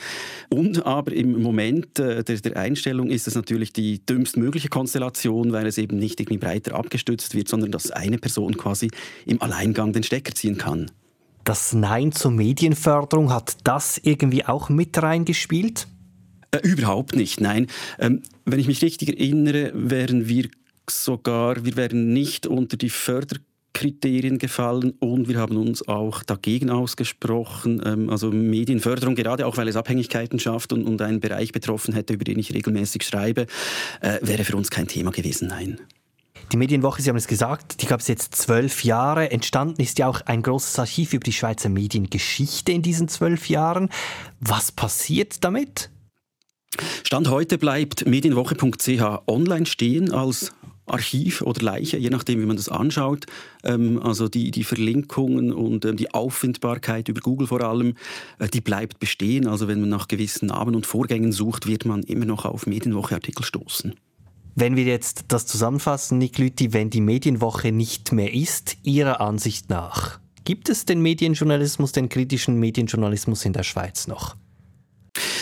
Und 0.50 0.86
aber 0.86 1.12
im 1.12 1.42
Moment 1.42 2.00
äh, 2.00 2.24
der, 2.24 2.38
der 2.38 2.58
Einstellung 2.58 3.10
ist 3.10 3.28
es 3.28 3.36
natürlich 3.36 3.74
die 3.74 4.04
dümmstmögliche 4.06 4.70
Konstellation, 4.70 5.52
weil 5.52 5.68
es 5.68 5.78
eben 5.78 5.98
nicht 5.98 6.20
irgendwie 6.20 6.38
breiter 6.40 6.76
abgestützt 6.76 7.36
wird, 7.36 7.50
sondern 7.60 7.72
dass 7.72 7.92
eine 7.92 8.18
Person 8.18 8.58
quasi 8.58 8.90
im 9.26 9.42
Alleingang 9.42 9.94
den 9.94 10.04
Stecker 10.04 10.34
ziehen 10.34 10.58
kann. 10.58 10.92
Das 11.44 11.74
Nein 11.74 12.12
zur 12.12 12.32
Medienförderung, 12.32 13.32
hat 13.34 13.58
das 13.64 14.00
irgendwie 14.04 14.46
auch 14.46 14.70
mit 14.70 15.02
reingespielt? 15.02 15.88
Äh, 16.52 16.60
überhaupt 16.64 17.16
nicht, 17.16 17.42
nein. 17.42 17.68
Ähm, 18.00 18.22
wenn 18.46 18.60
ich 18.60 18.68
mich 18.68 18.82
richtig 18.82 19.10
erinnere, 19.10 19.72
wären 19.74 20.28
wir 20.28 20.50
sogar, 20.90 21.64
wir 21.66 21.76
wären 21.76 22.14
nicht 22.14 22.48
unter 22.48 22.78
die 22.78 22.90
Förderkriterien 22.90 24.40
gefallen 24.40 24.94
und 25.00 25.28
wir 25.28 25.38
haben 25.38 25.58
uns 25.58 25.88
auch 25.88 26.24
dagegen 26.24 26.70
ausgesprochen. 26.70 27.82
Ähm, 27.86 28.10
also 28.10 28.32
Medienförderung, 28.32 29.16
gerade 29.16 29.46
auch 29.46 29.58
weil 29.58 29.68
es 29.68 29.76
Abhängigkeiten 29.76 30.40
schafft 30.40 30.74
und, 30.74 30.86
und 30.86 31.02
einen 31.02 31.20
Bereich 31.20 31.52
betroffen 31.52 31.94
hätte, 31.94 32.14
über 32.14 32.24
den 32.24 32.40
ich 32.40 32.54
regelmäßig 32.54 33.04
schreibe, 33.04 33.46
äh, 34.02 34.20
wäre 34.22 34.44
für 34.44 34.56
uns 34.56 34.70
kein 34.72 34.88
Thema 34.88 35.12
gewesen, 35.12 35.48
nein. 35.48 35.80
Die 36.52 36.58
Medienwoche, 36.58 37.02
Sie 37.02 37.10
haben 37.10 37.18
es 37.18 37.28
gesagt, 37.28 37.82
die 37.82 37.86
gab 37.86 38.00
es 38.00 38.08
jetzt 38.08 38.36
zwölf 38.36 38.84
Jahre. 38.84 39.32
Entstanden 39.32 39.82
ist 39.82 40.00
ja 40.00 40.08
auch 40.08 40.22
ein 40.22 40.42
großes 40.42 40.80
Archiv 40.80 41.14
über 41.14 41.24
die 41.24 41.34
Schweizer 41.34 41.70
Mediengeschichte 41.70 42.72
in 42.72 42.82
diesen 42.82 43.08
zwölf 43.08 43.50
Jahren. 43.50 43.90
Was 44.40 44.72
passiert 44.72 45.44
damit? 45.44 45.90
Stand 47.04 47.30
heute 47.30 47.58
bleibt 47.58 48.08
medienwoche.ch 48.08 49.28
online 49.28 49.66
stehen 49.66 50.12
als 50.12 50.52
Archiv 50.90 51.42
oder 51.42 51.62
Leiche, 51.62 51.98
je 51.98 52.10
nachdem, 52.10 52.42
wie 52.42 52.46
man 52.46 52.58
das 52.58 52.70
anschaut. 52.70 53.26
Ähm, 53.64 54.02
also 54.02 54.28
die, 54.28 54.52
die 54.52 54.64
Verlinkungen 54.64 55.54
und 55.54 55.86
ähm, 55.86 55.98
die 55.98 56.14
Auffindbarkeit 56.14 57.10
über 57.10 57.22
Google 57.22 57.48
vor 57.48 57.62
allem, 57.62 57.96
äh, 58.40 58.48
die 58.48 58.62
bleibt 58.62 59.00
bestehen. 59.00 59.48
Also 59.48 59.68
wenn 59.68 59.80
man 59.80 59.90
nach 59.90 60.08
gewissen 60.08 60.48
Namen 60.48 60.76
und 60.76 60.86
Vorgängen 60.86 61.32
sucht, 61.32 61.68
wird 61.68 61.86
man 61.86 62.04
immer 62.04 62.26
noch 62.26 62.46
auf 62.46 62.66
Medienwoche-Artikel 62.66 63.44
stoßen. 63.44 63.94
Wenn 64.60 64.76
wir 64.76 64.84
jetzt 64.84 65.24
das 65.30 65.46
zusammenfassen, 65.46 66.18
Nick 66.18 66.38
Lüthi, 66.38 66.74
wenn 66.74 66.90
die 66.90 67.00
Medienwoche 67.00 67.72
nicht 67.72 68.12
mehr 68.12 68.34
ist, 68.34 68.76
Ihrer 68.84 69.22
Ansicht 69.22 69.70
nach, 69.70 70.20
gibt 70.44 70.68
es 70.68 70.84
den 70.84 71.02
Medienjournalismus, 71.02 71.94
den 71.94 72.10
kritischen 72.10 72.60
Medienjournalismus 72.60 73.46
in 73.46 73.54
der 73.54 73.64
Schweiz 73.64 74.08
noch? 74.08 74.36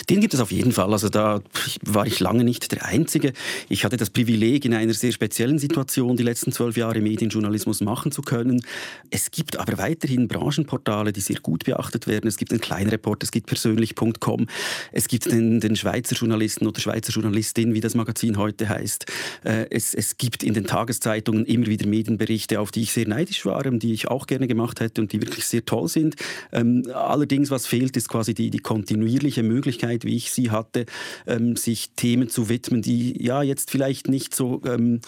Den 0.09 0.21
gibt 0.21 0.33
es 0.33 0.39
auf 0.39 0.51
jeden 0.51 0.71
Fall. 0.71 0.91
Also 0.91 1.09
da 1.09 1.41
war 1.83 2.05
ich 2.05 2.19
lange 2.19 2.43
nicht 2.43 2.71
der 2.71 2.85
Einzige. 2.85 3.33
Ich 3.69 3.85
hatte 3.85 3.97
das 3.97 4.09
Privileg, 4.09 4.65
in 4.65 4.73
einer 4.73 4.93
sehr 4.93 5.11
speziellen 5.11 5.59
Situation 5.59 6.17
die 6.17 6.23
letzten 6.23 6.51
zwölf 6.51 6.77
Jahre 6.77 7.01
Medienjournalismus 7.01 7.81
machen 7.81 8.11
zu 8.11 8.21
können. 8.21 8.61
Es 9.09 9.31
gibt 9.31 9.57
aber 9.57 9.77
weiterhin 9.77 10.27
Branchenportale, 10.27 11.13
die 11.13 11.21
sehr 11.21 11.39
gut 11.39 11.65
beachtet 11.65 12.07
werden. 12.07 12.27
Es 12.27 12.37
gibt 12.37 12.51
den 12.51 12.61
Kleinreport, 12.61 13.23
es 13.23 13.31
gibt 13.31 13.47
persönlich.com, 13.47 14.47
es 14.91 15.07
gibt 15.07 15.31
den, 15.31 15.59
den 15.59 15.75
Schweizer 15.75 16.15
Journalisten 16.15 16.67
oder 16.67 16.79
Schweizer 16.79 17.11
Journalistin, 17.11 17.73
wie 17.73 17.81
das 17.81 17.95
Magazin 17.95 18.37
heute 18.37 18.69
heißt. 18.69 19.05
Äh, 19.43 19.65
es, 19.69 19.93
es 19.93 20.17
gibt 20.17 20.43
in 20.43 20.53
den 20.53 20.65
Tageszeitungen 20.65 21.45
immer 21.45 21.67
wieder 21.67 21.87
Medienberichte, 21.87 22.59
auf 22.59 22.71
die 22.71 22.83
ich 22.83 22.91
sehr 22.91 23.07
neidisch 23.07 23.45
war, 23.45 23.63
die 23.63 23.93
ich 23.93 24.07
auch 24.07 24.27
gerne 24.27 24.47
gemacht 24.47 24.79
hätte 24.79 25.01
und 25.01 25.11
die 25.11 25.21
wirklich 25.21 25.45
sehr 25.45 25.65
toll 25.65 25.87
sind. 25.87 26.15
Ähm, 26.51 26.83
allerdings, 26.93 27.51
was 27.51 27.67
fehlt, 27.67 27.97
ist 27.97 28.09
quasi 28.09 28.33
die, 28.33 28.49
die 28.49 28.59
kontinuierliche 28.59 29.43
Möglichkeit, 29.43 29.86
Möglichkeit, 29.87 30.05
wie 30.05 30.15
ich 30.15 30.31
sie 30.31 30.51
hatte, 30.51 30.85
ähm, 31.25 31.55
sich 31.55 31.91
Themen 31.95 32.29
zu 32.29 32.49
widmen, 32.49 32.81
die 32.81 33.23
ja 33.23 33.41
jetzt 33.43 33.71
vielleicht 33.71 34.07
nicht 34.07 34.35
so 34.35 34.61
ähm, 34.65 35.01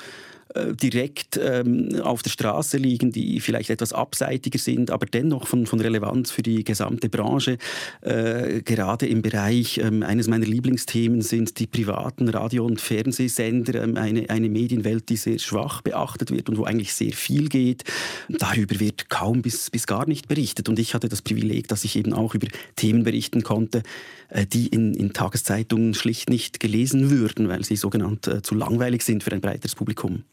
äh, 0.55 0.73
direkt 0.73 1.39
ähm, 1.41 2.01
auf 2.01 2.23
der 2.23 2.31
Straße 2.31 2.77
liegen, 2.77 3.11
die 3.11 3.39
vielleicht 3.39 3.69
etwas 3.69 3.93
abseitiger 3.93 4.57
sind, 4.57 4.89
aber 4.89 5.05
dennoch 5.05 5.47
von, 5.47 5.67
von 5.67 5.79
Relevanz 5.79 6.31
für 6.31 6.41
die 6.41 6.63
gesamte 6.63 7.07
Branche. 7.07 7.59
Äh, 8.01 8.63
gerade 8.63 9.05
im 9.05 9.21
Bereich, 9.21 9.77
ähm, 9.77 10.01
eines 10.01 10.27
meiner 10.27 10.47
Lieblingsthemen 10.47 11.21
sind 11.21 11.59
die 11.59 11.67
privaten 11.67 12.29
Radio- 12.29 12.65
und 12.65 12.81
Fernsehsender, 12.81 13.83
ähm, 13.83 13.95
eine, 13.95 14.27
eine 14.31 14.49
Medienwelt, 14.49 15.09
die 15.09 15.17
sehr 15.17 15.37
schwach 15.37 15.81
beachtet 15.81 16.31
wird 16.31 16.49
und 16.49 16.57
wo 16.57 16.63
eigentlich 16.63 16.93
sehr 16.93 17.13
viel 17.13 17.47
geht. 17.47 17.83
Darüber 18.27 18.79
wird 18.79 19.09
kaum 19.09 19.43
bis, 19.43 19.69
bis 19.69 19.85
gar 19.85 20.07
nicht 20.07 20.27
berichtet. 20.27 20.67
Und 20.67 20.79
ich 20.79 20.95
hatte 20.95 21.09
das 21.09 21.21
Privileg, 21.21 21.67
dass 21.67 21.83
ich 21.83 21.95
eben 21.95 22.13
auch 22.13 22.33
über 22.33 22.47
Themen 22.75 23.03
berichten 23.03 23.43
konnte, 23.43 23.83
äh, 24.29 24.47
die 24.47 24.67
in, 24.67 24.95
in 24.95 25.13
Tageszeitungen 25.13 25.93
schlicht 25.93 26.29
nicht 26.29 26.59
gelesen 26.59 27.11
würden, 27.11 27.49
weil 27.49 27.63
sie 27.63 27.75
sogenannt 27.75 28.27
äh, 28.27 28.41
zu 28.41 28.55
langweilig 28.55 29.03
sind 29.03 29.23
für 29.23 29.31
ein 29.31 29.41
breiteres 29.41 29.75
Publikum. 29.75 30.23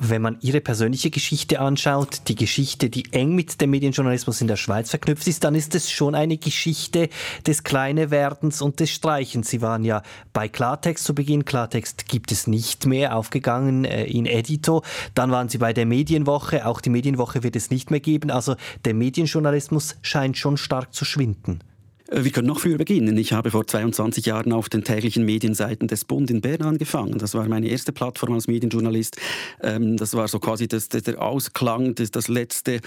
Wenn 0.00 0.22
man 0.22 0.38
Ihre 0.40 0.60
persönliche 0.60 1.10
Geschichte 1.10 1.60
anschaut, 1.60 2.22
die 2.28 2.36
Geschichte, 2.36 2.88
die 2.88 3.12
eng 3.12 3.34
mit 3.34 3.60
dem 3.60 3.70
Medienjournalismus 3.70 4.40
in 4.40 4.46
der 4.46 4.56
Schweiz 4.56 4.90
verknüpft 4.90 5.26
ist, 5.26 5.42
dann 5.42 5.54
ist 5.56 5.74
es 5.74 5.90
schon 5.90 6.14
eine 6.14 6.38
Geschichte 6.38 7.08
des 7.46 7.64
Kleinewerdens 7.64 8.62
und 8.62 8.78
des 8.78 8.90
Streichens. 8.90 9.50
Sie 9.50 9.60
waren 9.60 9.84
ja 9.84 10.02
bei 10.32 10.48
Klartext 10.48 11.04
zu 11.04 11.14
Beginn. 11.14 11.44
Klartext 11.44 12.06
gibt 12.06 12.30
es 12.30 12.46
nicht 12.46 12.86
mehr, 12.86 13.16
aufgegangen 13.16 13.84
äh, 13.84 14.04
in 14.04 14.26
Edito. 14.26 14.82
Dann 15.14 15.32
waren 15.32 15.48
Sie 15.48 15.58
bei 15.58 15.72
der 15.72 15.86
Medienwoche. 15.86 16.66
Auch 16.66 16.80
die 16.80 16.90
Medienwoche 16.90 17.42
wird 17.42 17.56
es 17.56 17.70
nicht 17.70 17.90
mehr 17.90 18.00
geben. 18.00 18.30
Also 18.30 18.54
der 18.84 18.94
Medienjournalismus 18.94 19.96
scheint 20.02 20.38
schon 20.38 20.56
stark 20.56 20.94
zu 20.94 21.04
schwinden. 21.04 21.60
Äh, 22.08 22.24
wir 22.24 22.30
können 22.30 22.48
noch 22.48 22.60
früher 22.60 22.78
beginnen. 22.78 23.16
Ich 23.18 23.32
habe 23.32 23.50
vor 23.50 23.66
22 23.66 24.26
Jahren 24.26 24.52
auf 24.52 24.68
den 24.68 24.84
täglichen 24.84 25.24
Medienseiten 25.24 25.88
des 25.88 26.04
Bund 26.04 26.30
in 26.30 26.40
Bern 26.40 26.62
angefangen. 26.62 27.18
Das 27.18 27.34
war 27.34 27.46
meine 27.48 27.68
erste 27.68 27.92
Plattform 27.92 28.34
als 28.34 28.48
Medienjournalist. 28.48 29.16
Ähm, 29.62 29.96
das 29.96 30.14
war 30.14 30.28
so 30.28 30.38
quasi 30.38 30.68
das, 30.68 30.88
der 30.88 31.22
Ausklang, 31.22 31.94
das, 31.94 32.10
das 32.10 32.28
letzte 32.28 32.80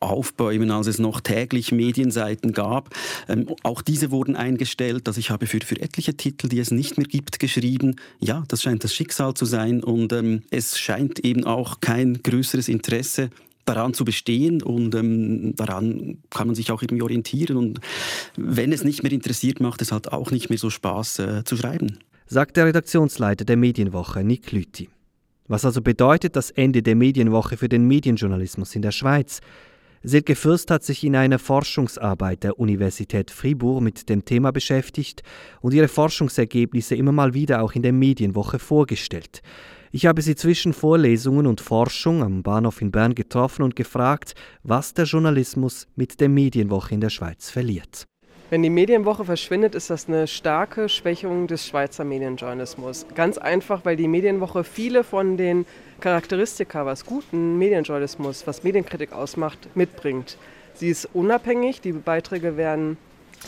Aufbäumen, 0.00 0.70
als 0.70 0.86
es 0.86 0.98
noch 0.98 1.20
täglich 1.20 1.72
Medienseiten 1.72 2.52
gab. 2.52 2.90
Ähm, 3.28 3.48
auch 3.62 3.82
diese 3.82 4.10
wurden 4.10 4.36
eingestellt. 4.36 5.06
Also 5.06 5.20
ich 5.20 5.30
habe 5.30 5.46
für, 5.46 5.60
für 5.60 5.80
etliche 5.80 6.16
Titel, 6.16 6.48
die 6.48 6.58
es 6.58 6.70
nicht 6.70 6.96
mehr 6.96 7.06
gibt, 7.06 7.38
geschrieben. 7.38 7.96
Ja, 8.18 8.44
das 8.48 8.62
scheint 8.62 8.84
das 8.84 8.94
Schicksal 8.94 9.34
zu 9.34 9.44
sein. 9.44 9.82
Und 9.82 10.12
ähm, 10.12 10.42
es 10.50 10.78
scheint 10.78 11.20
eben 11.20 11.44
auch 11.44 11.80
kein 11.80 12.22
größeres 12.22 12.68
Interesse 12.68 13.30
daran 13.64 13.94
zu 13.94 14.04
bestehen 14.04 14.62
und 14.62 14.94
ähm, 14.94 15.54
daran 15.56 16.18
kann 16.30 16.48
man 16.48 16.54
sich 16.54 16.72
auch 16.72 16.82
irgendwie 16.82 17.02
orientieren. 17.02 17.56
Und 17.56 17.80
wenn 18.36 18.72
es 18.72 18.84
nicht 18.84 19.02
mehr 19.02 19.12
interessiert, 19.12 19.60
macht 19.60 19.82
es 19.82 19.92
halt 19.92 20.12
auch 20.12 20.30
nicht 20.30 20.50
mehr 20.50 20.58
so 20.58 20.70
Spaß 20.70 21.18
äh, 21.20 21.44
zu 21.44 21.56
schreiben. 21.56 21.98
Sagt 22.26 22.56
der 22.56 22.66
Redaktionsleiter 22.66 23.44
der 23.44 23.56
Medienwoche, 23.56 24.24
Nick 24.24 24.52
Lüthi. 24.52 24.88
Was 25.48 25.64
also 25.64 25.82
bedeutet 25.82 26.36
das 26.36 26.50
Ende 26.50 26.82
der 26.82 26.96
Medienwoche 26.96 27.56
für 27.56 27.68
den 27.68 27.86
Medienjournalismus 27.86 28.74
in 28.74 28.82
der 28.82 28.92
Schweiz? 28.92 29.40
Silke 30.04 30.34
Fürst 30.34 30.70
hat 30.70 30.82
sich 30.82 31.04
in 31.04 31.14
einer 31.14 31.38
Forschungsarbeit 31.38 32.42
der 32.42 32.58
Universität 32.58 33.30
Fribourg 33.30 33.82
mit 33.82 34.08
dem 34.08 34.24
Thema 34.24 34.50
beschäftigt 34.50 35.22
und 35.60 35.74
ihre 35.74 35.86
Forschungsergebnisse 35.86 36.96
immer 36.96 37.12
mal 37.12 37.34
wieder 37.34 37.62
auch 37.62 37.72
in 37.74 37.82
der 37.82 37.92
Medienwoche 37.92 38.58
vorgestellt. 38.58 39.42
Ich 39.94 40.06
habe 40.06 40.22
sie 40.22 40.34
zwischen 40.34 40.72
Vorlesungen 40.72 41.46
und 41.46 41.60
Forschung 41.60 42.22
am 42.22 42.42
Bahnhof 42.42 42.80
in 42.80 42.90
Bern 42.90 43.14
getroffen 43.14 43.62
und 43.62 43.76
gefragt, 43.76 44.34
was 44.62 44.94
der 44.94 45.04
Journalismus 45.04 45.86
mit 45.96 46.18
der 46.18 46.30
Medienwoche 46.30 46.94
in 46.94 47.02
der 47.02 47.10
Schweiz 47.10 47.50
verliert. 47.50 48.06
Wenn 48.48 48.62
die 48.62 48.70
Medienwoche 48.70 49.26
verschwindet, 49.26 49.74
ist 49.74 49.90
das 49.90 50.08
eine 50.08 50.26
starke 50.26 50.88
Schwächung 50.88 51.46
des 51.46 51.66
Schweizer 51.66 52.04
Medienjournalismus. 52.04 53.04
Ganz 53.14 53.36
einfach, 53.36 53.84
weil 53.84 53.96
die 53.96 54.08
Medienwoche 54.08 54.64
viele 54.64 55.04
von 55.04 55.36
den 55.36 55.66
Charakteristika, 56.00 56.86
was 56.86 57.04
guten 57.04 57.58
Medienjournalismus, 57.58 58.46
was 58.46 58.62
Medienkritik 58.62 59.12
ausmacht, 59.12 59.58
mitbringt. 59.74 60.38
Sie 60.72 60.88
ist 60.88 61.06
unabhängig, 61.12 61.82
die 61.82 61.92
Beiträge 61.92 62.56
werden 62.56 62.96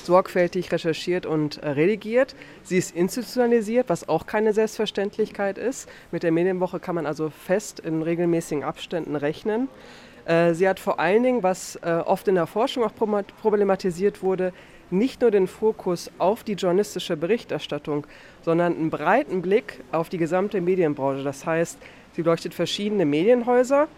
sorgfältig 0.04 0.72
recherchiert 0.72 1.26
und 1.26 1.58
äh, 1.58 1.70
redigiert. 1.70 2.34
Sie 2.62 2.78
ist 2.78 2.94
institutionalisiert, 2.94 3.88
was 3.88 4.08
auch 4.08 4.26
keine 4.26 4.52
Selbstverständlichkeit 4.52 5.58
ist. 5.58 5.88
Mit 6.10 6.22
der 6.22 6.32
Medienwoche 6.32 6.80
kann 6.80 6.94
man 6.94 7.06
also 7.06 7.30
fest 7.30 7.80
in 7.80 8.02
regelmäßigen 8.02 8.64
Abständen 8.64 9.16
rechnen. 9.16 9.68
Äh, 10.24 10.54
sie 10.54 10.68
hat 10.68 10.80
vor 10.80 11.00
allen 11.00 11.22
Dingen, 11.22 11.42
was 11.42 11.76
äh, 11.76 12.02
oft 12.04 12.28
in 12.28 12.34
der 12.34 12.46
Forschung 12.46 12.84
auch 12.84 12.92
problematisiert 12.94 14.22
wurde, 14.22 14.52
nicht 14.90 15.22
nur 15.22 15.30
den 15.30 15.46
Fokus 15.46 16.10
auf 16.18 16.44
die 16.44 16.52
journalistische 16.52 17.16
Berichterstattung, 17.16 18.06
sondern 18.42 18.74
einen 18.74 18.90
breiten 18.90 19.42
Blick 19.42 19.80
auf 19.92 20.08
die 20.08 20.18
gesamte 20.18 20.60
Medienbranche. 20.60 21.24
Das 21.24 21.46
heißt, 21.46 21.78
sie 22.12 22.22
leuchtet 22.22 22.54
verschiedene 22.54 23.04
Medienhäuser, 23.06 23.88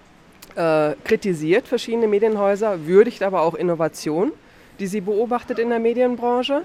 kritisiert 1.05 1.67
verschiedene 1.67 2.07
Medienhäuser, 2.07 2.87
würdigt 2.87 3.25
aber 3.25 3.43
auch 3.43 3.55
Innovation 3.55 4.33
die 4.79 4.87
sie 4.87 5.01
beobachtet 5.01 5.59
in 5.59 5.71
der 5.71 5.79
Medienbranche. 5.79 6.63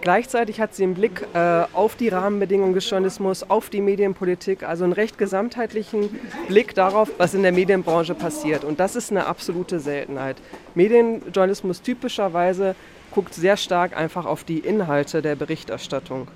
Gleichzeitig 0.00 0.60
hat 0.60 0.74
sie 0.74 0.82
einen 0.82 0.94
Blick 0.94 1.26
äh, 1.32 1.64
auf 1.72 1.96
die 1.96 2.08
Rahmenbedingungen 2.08 2.74
des 2.74 2.88
Journalismus, 2.90 3.42
auf 3.48 3.70
die 3.70 3.80
Medienpolitik, 3.80 4.62
also 4.62 4.84
einen 4.84 4.92
recht 4.92 5.16
gesamtheitlichen 5.16 6.20
Blick 6.46 6.74
darauf, 6.74 7.10
was 7.16 7.32
in 7.32 7.42
der 7.42 7.52
Medienbranche 7.52 8.14
passiert. 8.14 8.64
Und 8.64 8.80
das 8.80 8.96
ist 8.96 9.10
eine 9.10 9.24
absolute 9.24 9.80
Seltenheit. 9.80 10.36
Medienjournalismus 10.74 11.80
typischerweise 11.80 12.74
guckt 13.14 13.32
sehr 13.32 13.56
stark 13.56 13.96
einfach 13.96 14.26
auf 14.26 14.44
die 14.44 14.58
Inhalte 14.58 15.22
der 15.22 15.36
Berichterstattung. 15.36 16.28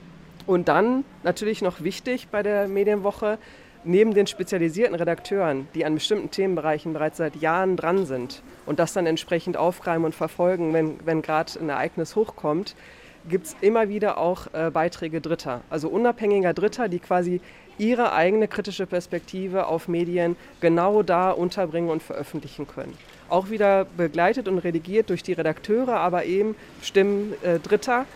Und 0.46 0.68
dann 0.68 1.04
natürlich 1.22 1.60
noch 1.60 1.82
wichtig 1.82 2.28
bei 2.28 2.42
der 2.42 2.68
Medienwoche, 2.68 3.36
neben 3.84 4.14
den 4.14 4.26
spezialisierten 4.26 4.94
Redakteuren, 4.94 5.68
die 5.74 5.84
an 5.84 5.94
bestimmten 5.94 6.30
Themenbereichen 6.30 6.92
bereits 6.92 7.18
seit 7.18 7.36
Jahren 7.36 7.76
dran 7.76 8.06
sind 8.06 8.42
und 8.66 8.78
das 8.78 8.92
dann 8.92 9.06
entsprechend 9.06 9.56
aufgreifen 9.56 10.04
und 10.04 10.14
verfolgen, 10.14 10.72
wenn, 10.72 10.98
wenn 11.04 11.22
gerade 11.22 11.52
ein 11.60 11.68
Ereignis 11.68 12.16
hochkommt, 12.16 12.74
gibt 13.28 13.46
es 13.46 13.56
immer 13.60 13.88
wieder 13.88 14.18
auch 14.18 14.46
äh, 14.52 14.70
Beiträge 14.70 15.20
Dritter, 15.20 15.62
also 15.70 15.88
unabhängiger 15.88 16.54
Dritter, 16.54 16.88
die 16.88 16.98
quasi 16.98 17.40
ihre 17.78 18.12
eigene 18.12 18.48
kritische 18.48 18.86
Perspektive 18.86 19.66
auf 19.66 19.88
Medien 19.88 20.36
genau 20.60 21.02
da 21.02 21.30
unterbringen 21.30 21.90
und 21.90 22.02
veröffentlichen 22.02 22.66
können. 22.66 22.96
Auch 23.28 23.50
wieder 23.50 23.84
begleitet 23.84 24.48
und 24.48 24.58
redigiert 24.58 25.10
durch 25.10 25.22
die 25.22 25.32
Redakteure, 25.32 25.96
aber 25.96 26.24
eben 26.24 26.56
Stimmen 26.82 27.34
äh, 27.42 27.58
Dritter, 27.60 28.06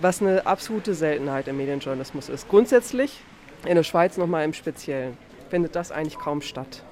was 0.00 0.20
eine 0.20 0.46
absolute 0.46 0.94
Seltenheit 0.94 1.46
im 1.46 1.56
Medienjournalismus 1.56 2.28
ist. 2.28 2.48
Grundsätzlich 2.48 3.20
in 3.66 3.74
der 3.74 3.82
Schweiz 3.82 4.16
nochmal 4.16 4.44
im 4.44 4.52
Speziellen 4.52 5.16
findet 5.50 5.76
das 5.76 5.92
eigentlich 5.92 6.18
kaum 6.18 6.42
statt. 6.42 6.82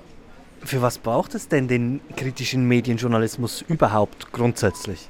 Für 0.65 0.81
was 0.81 0.99
braucht 0.99 1.35
es 1.35 1.49
denn 1.49 1.67
den 1.67 2.01
kritischen 2.17 2.69
Medienjournalismus 2.69 3.63
überhaupt 3.63 4.33
grundsätzlich? 4.33 5.09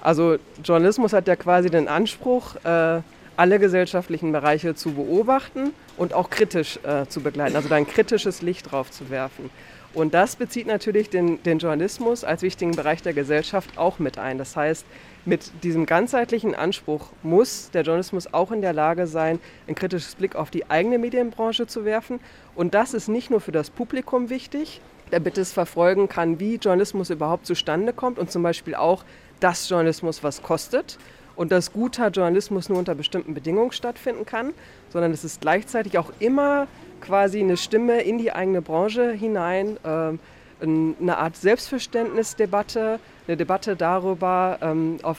Also 0.00 0.36
Journalismus 0.64 1.12
hat 1.12 1.28
ja 1.28 1.36
quasi 1.36 1.70
den 1.70 1.86
Anspruch, 1.86 2.56
äh, 2.64 3.02
alle 3.36 3.58
gesellschaftlichen 3.58 4.32
Bereiche 4.32 4.74
zu 4.74 4.92
beobachten 4.92 5.72
und 5.96 6.12
auch 6.12 6.28
kritisch 6.28 6.78
äh, 6.82 7.06
zu 7.06 7.20
begleiten, 7.20 7.56
also 7.56 7.68
da 7.68 7.76
ein 7.76 7.86
kritisches 7.86 8.42
Licht 8.42 8.72
drauf 8.72 8.90
zu 8.90 9.10
werfen. 9.10 9.48
Und 9.94 10.14
das 10.14 10.36
bezieht 10.36 10.66
natürlich 10.66 11.10
den, 11.10 11.42
den 11.42 11.58
Journalismus 11.58 12.24
als 12.24 12.42
wichtigen 12.42 12.72
Bereich 12.72 13.02
der 13.02 13.12
Gesellschaft 13.12 13.76
auch 13.76 13.98
mit 13.98 14.18
ein. 14.18 14.38
Das 14.38 14.56
heißt, 14.56 14.84
mit 15.24 15.50
diesem 15.62 15.86
ganzheitlichen 15.86 16.54
Anspruch 16.54 17.10
muss 17.22 17.70
der 17.70 17.82
Journalismus 17.82 18.32
auch 18.32 18.50
in 18.50 18.60
der 18.60 18.72
Lage 18.72 19.06
sein, 19.06 19.38
ein 19.68 19.74
kritisches 19.74 20.16
Blick 20.16 20.34
auf 20.34 20.50
die 20.50 20.68
eigene 20.68 20.98
Medienbranche 20.98 21.66
zu 21.66 21.84
werfen. 21.84 22.18
Und 22.54 22.74
das 22.74 22.92
ist 22.94 23.08
nicht 23.08 23.30
nur 23.30 23.40
für 23.40 23.52
das 23.52 23.70
Publikum 23.70 24.30
wichtig, 24.30 24.80
damit 25.10 25.38
es 25.38 25.52
verfolgen 25.52 26.08
kann, 26.08 26.40
wie 26.40 26.56
Journalismus 26.56 27.10
überhaupt 27.10 27.46
zustande 27.46 27.92
kommt 27.92 28.18
und 28.18 28.30
zum 28.30 28.42
Beispiel 28.42 28.74
auch, 28.74 29.04
dass 29.40 29.68
Journalismus 29.68 30.24
was 30.24 30.42
kostet 30.42 30.98
und 31.36 31.52
dass 31.52 31.72
guter 31.72 32.08
Journalismus 32.08 32.68
nur 32.68 32.78
unter 32.78 32.94
bestimmten 32.94 33.34
Bedingungen 33.34 33.72
stattfinden 33.72 34.26
kann, 34.26 34.52
sondern 34.90 35.12
es 35.12 35.24
ist 35.24 35.40
gleichzeitig 35.40 35.98
auch 35.98 36.12
immer 36.18 36.66
quasi 37.00 37.40
eine 37.40 37.56
Stimme 37.56 38.00
in 38.02 38.18
die 38.18 38.32
eigene 38.32 38.62
Branche 38.62 39.12
hinein, 39.12 39.76
äh, 39.84 40.12
eine 40.62 41.18
Art 41.18 41.36
Selbstverständnisdebatte, 41.36 43.00
eine 43.26 43.36
Debatte 43.36 43.76
darüber, 43.76 44.58
ähm, 44.62 44.98
auf, 45.02 45.18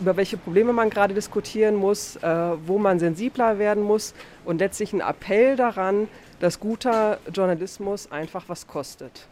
über 0.00 0.16
welche 0.16 0.36
Probleme 0.36 0.72
man 0.72 0.90
gerade 0.90 1.14
diskutieren 1.14 1.76
muss, 1.76 2.16
äh, 2.16 2.28
wo 2.66 2.78
man 2.78 2.98
sensibler 2.98 3.58
werden 3.58 3.82
muss 3.82 4.14
und 4.44 4.58
letztlich 4.58 4.92
ein 4.92 5.00
Appell 5.00 5.56
daran, 5.56 6.08
dass 6.40 6.60
guter 6.60 7.18
Journalismus 7.32 8.10
einfach 8.10 8.44
was 8.48 8.66
kostet. 8.66 9.28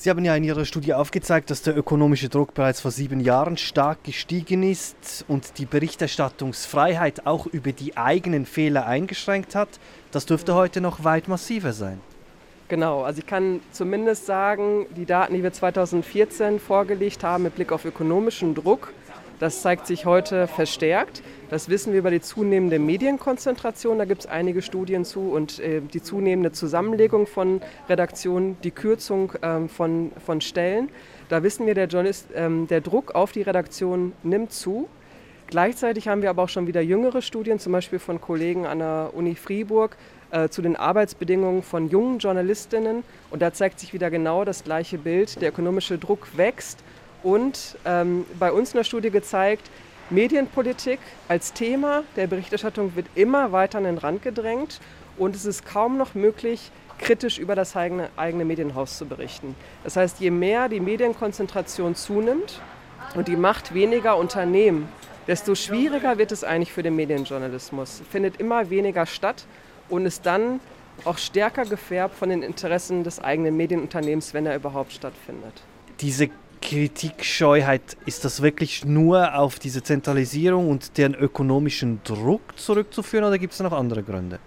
Sie 0.00 0.10
haben 0.10 0.24
ja 0.24 0.36
in 0.36 0.44
Ihrer 0.44 0.64
Studie 0.64 0.94
aufgezeigt, 0.94 1.50
dass 1.50 1.62
der 1.62 1.76
ökonomische 1.76 2.28
Druck 2.28 2.54
bereits 2.54 2.80
vor 2.80 2.92
sieben 2.92 3.18
Jahren 3.18 3.56
stark 3.56 4.04
gestiegen 4.04 4.62
ist 4.62 5.24
und 5.26 5.58
die 5.58 5.66
Berichterstattungsfreiheit 5.66 7.26
auch 7.26 7.46
über 7.46 7.72
die 7.72 7.96
eigenen 7.96 8.46
Fehler 8.46 8.86
eingeschränkt 8.86 9.56
hat. 9.56 9.68
Das 10.12 10.24
dürfte 10.24 10.54
heute 10.54 10.80
noch 10.80 11.02
weit 11.02 11.26
massiver 11.26 11.72
sein. 11.72 12.00
Genau, 12.68 13.02
also 13.02 13.20
ich 13.20 13.26
kann 13.26 13.60
zumindest 13.72 14.26
sagen, 14.26 14.86
die 14.94 15.06
Daten, 15.06 15.34
die 15.34 15.42
wir 15.42 15.52
2014 15.52 16.60
vorgelegt 16.60 17.24
haben 17.24 17.44
mit 17.44 17.54
Blick 17.54 17.72
auf 17.72 17.84
ökonomischen 17.84 18.54
Druck, 18.54 18.92
Das 19.38 19.62
zeigt 19.62 19.86
sich 19.86 20.04
heute 20.04 20.48
verstärkt. 20.48 21.22
Das 21.48 21.68
wissen 21.68 21.92
wir 21.92 22.00
über 22.00 22.10
die 22.10 22.20
zunehmende 22.20 22.78
Medienkonzentration. 22.78 23.98
Da 23.98 24.04
gibt 24.04 24.22
es 24.22 24.26
einige 24.26 24.62
Studien 24.62 25.04
zu 25.04 25.30
und 25.30 25.60
äh, 25.60 25.80
die 25.80 26.02
zunehmende 26.02 26.50
Zusammenlegung 26.50 27.26
von 27.26 27.60
Redaktionen, 27.88 28.56
die 28.64 28.72
Kürzung 28.72 29.32
ähm, 29.42 29.68
von, 29.68 30.10
von 30.24 30.40
Stellen. 30.40 30.88
Da 31.28 31.42
wissen 31.42 31.66
wir, 31.66 31.74
der, 31.74 31.86
Journalist, 31.86 32.28
ähm, 32.34 32.66
der 32.66 32.80
Druck 32.80 33.14
auf 33.14 33.30
die 33.30 33.42
Redaktion 33.42 34.12
nimmt 34.24 34.52
zu. 34.52 34.88
Gleichzeitig 35.46 36.08
haben 36.08 36.20
wir 36.20 36.30
aber 36.30 36.42
auch 36.42 36.48
schon 36.48 36.66
wieder 36.66 36.80
jüngere 36.80 37.22
Studien, 37.22 37.58
zum 37.58 37.72
Beispiel 37.72 37.98
von 37.98 38.20
Kollegen 38.20 38.66
an 38.66 38.80
der 38.80 39.12
Uni 39.14 39.34
Fribourg, 39.34 39.96
äh, 40.30 40.48
zu 40.48 40.62
den 40.62 40.76
Arbeitsbedingungen 40.76 41.62
von 41.62 41.88
jungen 41.88 42.18
Journalistinnen. 42.18 43.04
Und 43.30 43.42
da 43.42 43.52
zeigt 43.52 43.80
sich 43.80 43.92
wieder 43.92 44.10
genau 44.10 44.44
das 44.44 44.64
gleiche 44.64 44.98
Bild. 44.98 45.40
Der 45.40 45.50
ökonomische 45.50 45.98
Druck 45.98 46.28
wächst 46.36 46.78
und 47.22 47.76
ähm, 47.84 48.24
bei 48.38 48.52
uns 48.52 48.72
in 48.72 48.78
der 48.78 48.84
Studie 48.84 49.10
gezeigt, 49.10 49.70
Medienpolitik 50.10 51.00
als 51.28 51.52
Thema 51.52 52.02
der 52.16 52.26
Berichterstattung 52.26 52.96
wird 52.96 53.06
immer 53.14 53.52
weiter 53.52 53.78
an 53.78 53.84
den 53.84 53.98
Rand 53.98 54.22
gedrängt 54.22 54.80
und 55.18 55.34
es 55.34 55.44
ist 55.44 55.66
kaum 55.66 55.98
noch 55.98 56.14
möglich, 56.14 56.70
kritisch 56.98 57.38
über 57.38 57.54
das 57.54 57.76
eigene, 57.76 58.08
eigene 58.16 58.44
Medienhaus 58.44 58.96
zu 58.96 59.06
berichten. 59.06 59.54
Das 59.84 59.96
heißt, 59.96 60.20
je 60.20 60.30
mehr 60.30 60.68
die 60.68 60.80
Medienkonzentration 60.80 61.94
zunimmt 61.94 62.60
und 63.14 63.28
die 63.28 63.36
Macht 63.36 63.74
weniger 63.74 64.16
Unternehmen, 64.16 64.88
desto 65.26 65.54
schwieriger 65.54 66.16
wird 66.18 66.32
es 66.32 66.42
eigentlich 66.42 66.72
für 66.72 66.82
den 66.82 66.96
Medienjournalismus. 66.96 68.02
Findet 68.10 68.40
immer 68.40 68.70
weniger 68.70 69.04
statt 69.04 69.44
und 69.88 70.06
ist 70.06 70.26
dann 70.26 70.60
auch 71.04 71.18
stärker 71.18 71.64
gefärbt 71.64 72.14
von 72.14 72.28
den 72.28 72.42
Interessen 72.42 73.04
des 73.04 73.20
eigenen 73.20 73.56
Medienunternehmens, 73.56 74.34
wenn 74.34 74.46
er 74.46 74.56
überhaupt 74.56 74.92
stattfindet. 74.92 75.62
Diese 76.00 76.28
Kritikscheuheit, 76.60 77.96
ist 78.06 78.24
das 78.24 78.42
wirklich 78.42 78.84
nur 78.84 79.34
auf 79.34 79.58
diese 79.58 79.82
Zentralisierung 79.82 80.70
und 80.70 80.98
den 80.98 81.14
ökonomischen 81.14 82.00
Druck 82.04 82.58
zurückzuführen 82.58 83.24
oder 83.24 83.38
gibt 83.38 83.52
es 83.52 83.60
noch 83.60 83.72
andere 83.72 84.02
Gründe? 84.02 84.38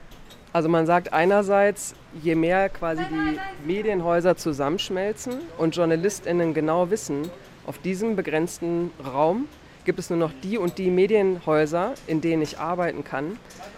Also 0.54 0.68
man 0.68 0.86
sagt 0.86 1.14
einerseits, 1.14 1.96
je 2.22 2.36
mehr 2.36 2.68
quasi 2.68 3.04
die 3.10 3.40
Medienhäuser 3.66 4.36
zusammenschmelzen 4.36 5.36
und 5.58 5.76
Journalistinnen 5.76 6.54
genau 6.54 6.90
wissen, 6.90 7.30
auf 7.66 7.78
diesem 7.78 8.18
begrenzten 8.18 8.92
Raum 9.06 9.48
gibt 9.86 10.00
es 10.00 10.10
nur 10.10 10.20
noch 10.20 10.32
die 10.44 10.58
und 10.58 10.78
die 10.78 10.92
Medienhäuser, 10.92 11.94
in 12.08 12.20
denen 12.20 12.42
ich 12.42 12.60
arbeiten 12.60 13.04
kann, 13.06 13.38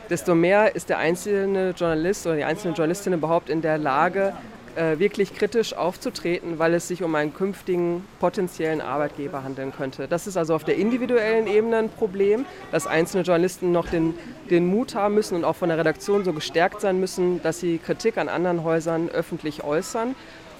desto 0.10 0.36
mehr 0.36 0.76
ist 0.76 0.90
der 0.90 0.98
einzelne 0.98 1.72
Journalist 1.72 2.26
oder 2.26 2.36
die 2.36 2.44
einzelne 2.44 2.74
Journalistin 2.74 3.14
überhaupt 3.14 3.50
in 3.50 3.62
der 3.62 3.78
Lage, 3.78 4.34
äh, 4.76 4.98
wirklich 5.00 5.36
kritisch 5.36 5.76
aufzutreten, 5.76 6.58
weil 6.60 6.74
es 6.74 6.88
sich 6.88 7.04
um 7.04 7.14
einen 7.16 7.34
künftigen 7.34 8.06
potenziellen 8.20 8.82
Arbeitgeber 8.82 9.44
handeln 9.44 9.72
könnte. 9.76 10.08
Das 10.08 10.26
ist 10.28 10.38
also 10.38 10.56
auf 10.56 10.64
der 10.64 10.78
individuellen 10.78 11.48
Ebene 11.48 11.78
ein 11.78 11.90
Problem, 11.90 12.46
dass 12.72 12.88
einzelne 12.88 13.24
Journalisten 13.24 13.72
noch 13.72 13.88
den, 13.88 14.16
den 14.50 14.66
Mut 14.66 14.96
haben 14.96 15.14
müssen 15.14 15.36
und 15.36 15.44
auch 15.44 15.56
von 15.56 15.70
der 15.70 15.78
Redaktion 15.78 16.24
so 16.24 16.34
gestärkt 16.34 16.82
sein 16.82 17.00
müssen, 17.00 17.42
dass 17.44 17.60
sie 17.60 17.78
Kritik 17.78 18.18
an 18.18 18.30
anderen 18.30 18.64
Häusern 18.64 19.10
öffentlich 19.10 19.64
äußern. 19.64 20.16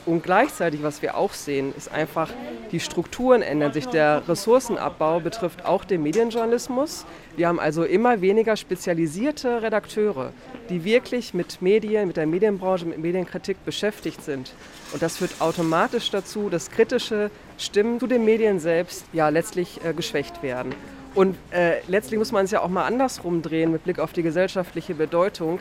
Und 0.06 0.22
gleichzeitig, 0.22 0.84
was 0.84 1.02
wir 1.02 1.16
auch 1.16 1.34
sehen, 1.34 1.74
ist 1.78 1.90
einfach, 1.92 2.30
die 2.74 2.82
Strukturen 2.82 3.42
ändern 3.42 3.72
sich. 3.72 3.86
Der 3.86 4.28
Ressourcenabbau 4.28 5.22
betrifft 5.22 5.66
auch 5.66 5.86
den 5.86 6.04
Medienjournalismus. 6.04 7.06
Wir 7.38 7.48
haben 7.48 7.60
also 7.60 7.84
immer 7.84 8.20
weniger 8.20 8.58
spezialisierte 8.58 9.62
Redakteure, 9.62 10.34
die 10.70 10.84
wirklich 10.84 11.34
mit 11.34 11.62
Medien, 11.62 12.08
mit 12.08 12.18
der 12.18 12.26
Medienbranche, 12.26 12.86
mit 12.86 12.98
Medienkritik 12.98 13.64
beschäftigt 13.64 14.22
sind. 14.24 14.54
Und 14.92 15.02
das 15.02 15.18
führt 15.18 15.40
automatisch 15.40 16.12
dazu, 16.12 16.50
dass 16.50 16.70
kritische 16.70 17.32
Stimmen 17.58 18.00
zu 18.00 18.08
den 18.08 18.26
Medien 18.26 18.60
selbst 18.60 19.06
ja 19.14 19.30
letztlich 19.30 19.80
äh, 19.86 19.94
geschwächt 19.94 20.44
werden. 20.44 20.76
Und 21.16 21.38
äh, 21.52 21.80
letztlich 21.88 22.18
muss 22.18 22.32
man 22.32 22.46
es 22.46 22.52
ja 22.52 22.62
auch 22.62 22.70
mal 22.70 22.86
andersrum 22.86 23.42
drehen 23.42 23.72
mit 23.72 23.84
Blick 23.84 24.00
auf 24.00 24.14
die 24.14 24.24
gesellschaftliche 24.24 24.96
Bedeutung 24.96 25.60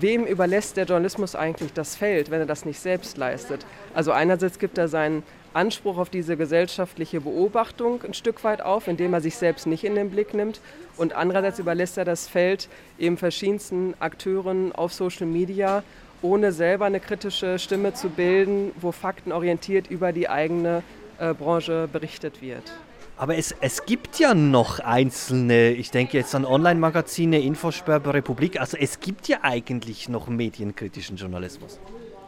wem 0.00 0.24
überlässt 0.24 0.76
der 0.76 0.84
Journalismus 0.84 1.34
eigentlich 1.34 1.72
das 1.72 1.96
Feld, 1.96 2.30
wenn 2.30 2.40
er 2.40 2.46
das 2.46 2.64
nicht 2.64 2.80
selbst 2.80 3.16
leistet? 3.16 3.64
Also 3.94 4.12
einerseits 4.12 4.58
gibt 4.58 4.78
er 4.78 4.88
seinen 4.88 5.22
Anspruch 5.54 5.96
auf 5.96 6.10
diese 6.10 6.36
gesellschaftliche 6.36 7.20
Beobachtung 7.20 8.02
ein 8.02 8.12
Stück 8.12 8.44
weit 8.44 8.60
auf, 8.60 8.88
indem 8.88 9.14
er 9.14 9.22
sich 9.22 9.36
selbst 9.36 9.66
nicht 9.66 9.84
in 9.84 9.94
den 9.94 10.10
Blick 10.10 10.34
nimmt. 10.34 10.60
Und 10.96 11.14
andererseits 11.14 11.58
überlässt 11.58 11.96
er 11.96 12.04
das 12.04 12.28
Feld 12.28 12.68
eben 12.98 13.16
verschiedensten 13.16 13.94
Akteuren 13.98 14.72
auf 14.72 14.92
Social 14.92 15.26
Media, 15.26 15.82
ohne 16.20 16.52
selber 16.52 16.84
eine 16.84 17.00
kritische 17.00 17.58
Stimme 17.58 17.94
zu 17.94 18.10
bilden, 18.10 18.72
wo 18.80 18.92
faktenorientiert 18.92 19.88
über 19.90 20.12
die 20.12 20.28
eigene 20.28 20.82
äh, 21.18 21.32
Branche 21.32 21.88
berichtet 21.90 22.42
wird. 22.42 22.72
Aber 23.18 23.36
es, 23.38 23.54
es 23.62 23.86
gibt 23.86 24.18
ja 24.18 24.34
noch 24.34 24.78
einzelne, 24.78 25.70
ich 25.70 25.90
denke 25.90 26.18
jetzt 26.18 26.34
an 26.34 26.44
Online-Magazine, 26.44 27.40
Infosperber, 27.40 28.12
Republik, 28.12 28.60
also 28.60 28.76
es 28.76 29.00
gibt 29.00 29.26
ja 29.28 29.38
eigentlich 29.40 30.10
noch 30.10 30.28
medienkritischen 30.28 31.16
Journalismus. 31.16 31.80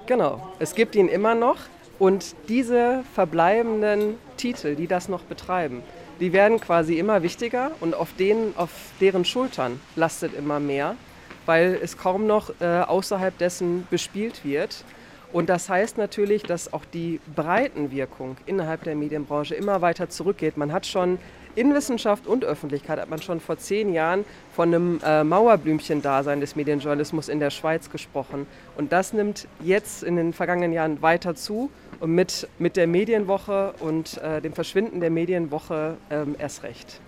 Genau, 0.07 0.51
es 0.59 0.75
gibt 0.75 0.95
ihn 0.97 1.09
immer 1.09 1.35
noch 1.35 1.59
und 1.99 2.35
diese 2.49 3.05
verbleibenden 3.15 4.15
Titel, 4.39 4.77
die 4.77 4.87
das 4.87 5.11
noch 5.11 5.25
betreiben, 5.25 5.83
die 6.21 6.33
werden 6.33 6.59
quasi 6.59 6.99
immer 6.99 7.23
wichtiger 7.23 7.73
und 7.81 7.95
auf, 7.95 8.15
denen, 8.19 8.55
auf 8.57 8.71
deren 8.99 9.27
Schultern 9.27 9.81
lastet 9.95 10.35
immer 10.35 10.59
mehr, 10.59 10.97
weil 11.45 11.79
es 11.83 11.99
kaum 11.99 12.27
noch 12.27 12.51
äh, 12.61 12.81
außerhalb 12.81 13.37
dessen 13.37 13.87
bespielt 13.91 14.43
wird. 14.43 14.85
Und 15.33 15.49
das 15.49 15.69
heißt 15.69 15.99
natürlich, 15.99 16.43
dass 16.43 16.73
auch 16.73 16.85
die 16.87 17.21
Breitenwirkung 17.35 18.37
innerhalb 18.47 18.85
der 18.85 18.95
Medienbranche 18.95 19.55
immer 19.55 19.83
weiter 19.83 20.09
zurückgeht. 20.09 20.57
Man 20.57 20.73
hat 20.73 20.87
schon 20.87 21.19
in 21.55 21.75
Wissenschaft 21.75 22.27
und 22.27 22.45
Öffentlichkeit 22.45 23.01
hat 23.01 23.11
man 23.11 23.21
schon 23.21 23.41
vor 23.41 23.59
zehn 23.59 23.93
Jahren 23.93 24.25
von 24.55 24.69
einem 24.69 25.01
äh, 25.05 25.25
Mauerblümchen-Dasein 25.25 26.41
des 26.41 26.57
Medienjournalismus 26.57 27.29
in 27.29 27.41
der 27.41 27.51
Schweiz 27.51 27.91
gesprochen. 27.91 28.47
Und 28.77 28.93
das 28.93 29.13
nimmt 29.13 29.49
jetzt 29.61 30.03
in 30.03 30.17
den 30.17 30.33
vergangenen 30.33 30.73
Jahren 30.73 31.03
weiter 31.03 31.35
zu 31.35 31.71
und 32.01 32.15
mit, 32.15 32.49
mit 32.59 32.77
der 32.77 32.87
Medienwoche 32.87 33.75
und 33.81 34.19
äh, 34.19 34.41
dem 34.41 34.53
Verschwinden 34.53 35.01
der 35.01 35.11
Medienwoche 35.11 35.97
ähm, 36.11 36.37
erst 36.39 36.63
recht. 36.63 37.01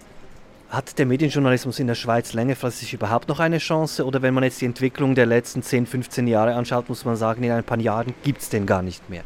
Hat 0.70 1.00
der 1.00 1.06
Medienjournalismus 1.06 1.80
in 1.80 1.88
der 1.88 1.96
Schweiz 1.96 2.32
längerfristig 2.32 2.94
überhaupt 2.94 3.28
noch 3.28 3.40
eine 3.40 3.58
Chance? 3.58 4.06
Oder 4.06 4.22
wenn 4.22 4.32
man 4.32 4.44
jetzt 4.44 4.60
die 4.60 4.66
Entwicklung 4.66 5.16
der 5.16 5.26
letzten 5.26 5.64
10, 5.64 5.84
15 5.84 6.28
Jahre 6.28 6.54
anschaut, 6.54 6.88
muss 6.88 7.04
man 7.04 7.16
sagen, 7.16 7.42
in 7.42 7.50
ein 7.50 7.64
paar 7.64 7.80
Jahren 7.80 8.14
gibt 8.22 8.40
es 8.40 8.50
den 8.50 8.66
gar 8.66 8.80
nicht 8.80 9.10
mehr? 9.10 9.24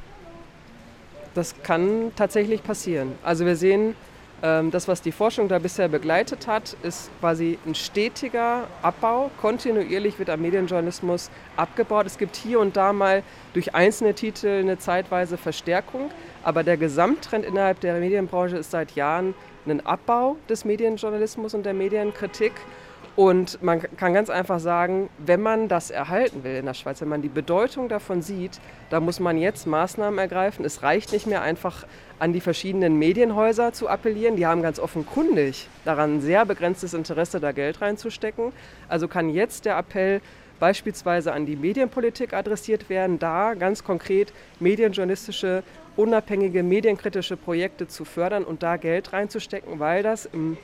Das 1.35 1.55
kann 1.63 2.13
tatsächlich 2.17 2.63
passieren. 2.63 3.13
Also 3.23 3.45
wir 3.45 3.57
sehen, 3.57 3.95
ähm, 4.43 4.71
das, 4.71 4.89
was 4.89 5.03
die 5.03 5.13
Forschung 5.13 5.49
da 5.49 5.59
bisher 5.59 5.89
begleitet 5.89 6.47
hat, 6.47 6.79
ist 6.83 7.11
quasi 7.21 7.59
ein 7.67 7.75
stetiger 7.75 8.67
Abbau. 8.81 9.31
Kontinuierlich 9.39 10.19
wird 10.19 10.31
am 10.31 10.41
Medienjournalismus 10.41 11.31
abgebaut. 11.59 12.07
Es 12.07 12.17
gibt 12.17 12.37
hier 12.37 12.59
und 12.59 12.75
da 12.75 12.95
mal 12.95 13.23
durch 13.53 13.75
einzelne 13.75 14.15
Titel 14.15 14.49
eine 14.49 14.79
zeitweise 14.79 15.37
Verstärkung. 15.37 16.11
Aber 16.43 16.63
der 16.63 16.79
Gesamttrend 16.79 17.45
innerhalb 17.45 17.81
der 17.81 18.01
Medienbranche 18.01 18.57
ist 18.57 18.71
seit 18.71 18.93
Jahren 18.93 19.35
einen 19.64 19.85
Abbau 19.85 20.37
des 20.48 20.64
Medienjournalismus 20.64 21.55
und 21.55 21.64
der 21.64 21.74
Medienkritik. 21.74 22.53
Und 23.16 23.62
man 23.62 23.81
kann 23.96 24.12
ganz 24.12 24.29
einfach 24.29 24.59
sagen, 24.59 25.09
wenn 25.18 25.40
man 25.40 25.68
das 25.68 25.92
erhalten 25.92 26.42
will 26.42 26.57
in 26.57 26.66
der 26.66 26.74
Schweiz, 26.74 27.00
wenn 27.00 27.09
man 27.09 27.22
die 27.22 27.29
Bedeutung 27.29 27.88
davon 27.88 28.22
sieht, 28.22 28.59
da 28.90 28.98
muss 28.98 29.20
man 29.20 29.38
jetzt 29.38 29.68
Maßnahmen 29.68 30.18
ergreifen. 30.18 30.64
Es 30.64 30.83
reicht 30.83 31.12
nicht 31.12 31.27
mehr 31.29 31.42
einfach 31.42 31.87
an 32.18 32.33
die 32.33 32.40
verschiedenen 32.40 32.98
Medienhäuser 32.98 33.72
zu 33.72 33.88
appellieren. 33.88 34.35
Die 34.35 34.46
haben 34.46 34.62
ganz 34.62 34.81
offenkundig 34.81 35.68
daran 35.85 36.20
sehr 36.20 36.44
begrenztes 36.44 36.92
Interesse, 36.92 37.38
da 37.38 37.53
Geld 37.53 37.81
reinzustecken. 37.81 38.53
Also 38.88 39.07
kann 39.07 39.31
jetzt 39.31 39.64
der 39.64 39.79
Appell 39.79 40.20
beispielsweise 40.64 41.35
an 41.35 41.44
die 41.44 41.57
Medienpolitik 41.57 42.33
adressiert 42.33 42.88
werden, 42.88 43.18
da 43.18 43.53
ganz 43.53 43.85
konkret 43.85 44.33
medienjournalistische 44.61 45.62
unabhängige 45.94 46.62
medienkritische 46.62 47.37
Projekte 47.37 47.87
zu 47.87 48.07
fördern 48.07 48.44
und 48.44 48.62
da 48.62 48.79
Geld 48.79 49.12
reinzustecken, 49.12 49.79
weil 49.79 50.03
das 50.03 50.24
im, 50.24 50.57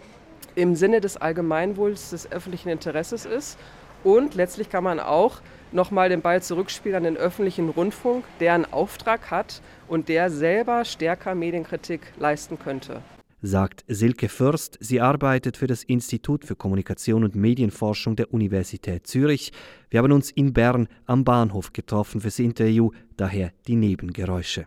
im 0.55 0.75
Sinne 0.75 1.03
des 1.03 1.19
Allgemeinwohls 1.19 2.09
des 2.09 2.33
öffentlichen 2.33 2.71
Interesses 2.71 3.27
ist. 3.27 3.59
Und 4.03 4.35
letztlich 4.35 4.71
kann 4.71 4.85
man 4.85 5.01
auch 5.01 5.43
nochmal 5.71 6.09
den 6.09 6.23
Ball 6.23 6.43
zurückspielen 6.43 6.97
an 6.97 7.05
den 7.05 7.19
öffentlichen 7.19 7.69
Rundfunk, 7.69 8.25
der 8.41 8.55
einen 8.55 8.73
Auftrag 8.73 9.31
hat 9.31 9.61
und 9.87 10.09
der 10.09 10.31
selber 10.31 10.87
stärker 10.87 11.35
Medienkritik 11.35 12.01
leisten 12.19 12.59
könnte. 12.59 13.03
Sagt 13.43 13.85
Silke 13.89 14.29
Fürst. 14.29 14.77
Sie 14.81 15.01
arbeitet 15.01 15.57
für 15.57 15.67
das 15.67 15.83
Institut 15.83 16.45
für 16.45 16.57
Kommunikation 16.57 17.25
und 17.25 17.35
Medienforschung 17.35 18.15
der 18.15 18.35
Universität 18.35 19.07
Zürich. 19.07 19.53
Wir 19.89 20.03
haben 20.03 20.13
uns 20.13 20.31
in 20.31 20.53
Bern 20.53 20.89
am 21.07 21.25
Bahnhof 21.25 21.73
getroffen 21.73 22.21
fürs 22.21 22.39
Interview, 22.39 22.91
daher 23.17 23.53
die 23.67 23.77
Nebengeräusche. 23.77 24.67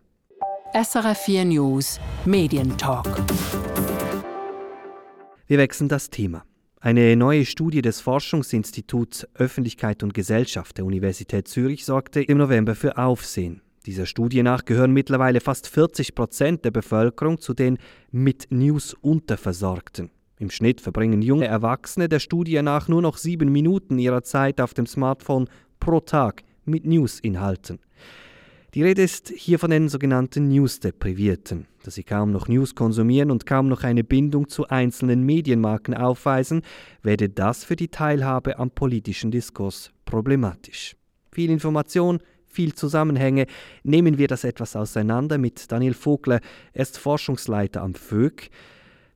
SRF4 0.73 1.45
News 1.45 1.99
Medientalk. 2.25 3.05
Wir 5.45 5.59
wechseln 5.59 5.87
das 5.87 6.09
Thema. 6.09 6.43
Eine 6.79 7.15
neue 7.15 7.45
Studie 7.45 7.83
des 7.83 8.01
Forschungsinstituts 8.01 9.27
Öffentlichkeit 9.35 10.01
und 10.01 10.15
Gesellschaft 10.15 10.79
der 10.79 10.85
Universität 10.85 11.47
Zürich 11.47 11.85
sorgte 11.85 12.21
im 12.21 12.39
November 12.39 12.73
für 12.73 12.97
Aufsehen. 12.97 13.61
Dieser 13.85 14.05
Studie 14.05 14.43
nach 14.43 14.63
gehören 14.63 14.91
mittlerweile 14.91 15.41
fast 15.41 15.67
40 15.67 16.15
Prozent 16.15 16.63
der 16.63 16.71
Bevölkerung 16.71 17.39
zu 17.39 17.53
den 17.53 17.77
mit 18.11 18.47
News 18.49 18.93
unterversorgten. 18.93 20.09
Im 20.39 20.49
Schnitt 20.49 20.79
verbringen 20.79 21.21
junge 21.21 21.47
Erwachsene 21.47 22.07
der 22.07 22.19
Studie 22.19 22.61
nach 22.61 22.87
nur 22.87 23.01
noch 23.01 23.17
sieben 23.17 23.51
Minuten 23.51 23.99
ihrer 23.99 24.23
Zeit 24.23 24.61
auf 24.61 24.73
dem 24.73 24.85
Smartphone 24.85 25.49
pro 25.79 25.99
Tag 25.99 26.43
mit 26.63 26.85
News-Inhalten. 26.85 27.79
Die 28.73 28.83
Rede 28.83 29.03
ist 29.03 29.29
hier 29.35 29.59
von 29.59 29.69
den 29.69 29.89
sogenannten 29.89 30.47
News-Deprivierten, 30.47 31.67
dass 31.83 31.95
sie 31.95 32.03
kaum 32.03 32.31
noch 32.31 32.47
News 32.47 32.73
konsumieren 32.73 33.31
und 33.31 33.45
kaum 33.45 33.67
noch 33.67 33.83
eine 33.83 34.03
Bindung 34.03 34.47
zu 34.47 34.67
einzelnen 34.67 35.23
Medienmarken 35.23 35.93
aufweisen, 35.93 36.61
werde 37.03 37.29
das 37.29 37.65
für 37.65 37.75
die 37.75 37.89
Teilhabe 37.89 38.57
am 38.57 38.71
politischen 38.71 39.29
Diskurs 39.29 39.91
problematisch. 40.05 40.95
Viel 41.31 41.51
Information, 41.51 42.19
viel 42.53 42.73
Zusammenhänge. 42.73 43.47
Nehmen 43.83 44.17
wir 44.17 44.27
das 44.27 44.43
etwas 44.43 44.75
auseinander 44.75 45.37
mit 45.37 45.71
Daniel 45.71 45.93
Vogler, 45.93 46.39
er 46.73 46.81
ist 46.81 46.97
Forschungsleiter 46.97 47.81
am 47.81 47.95
FÖG. 47.95 48.49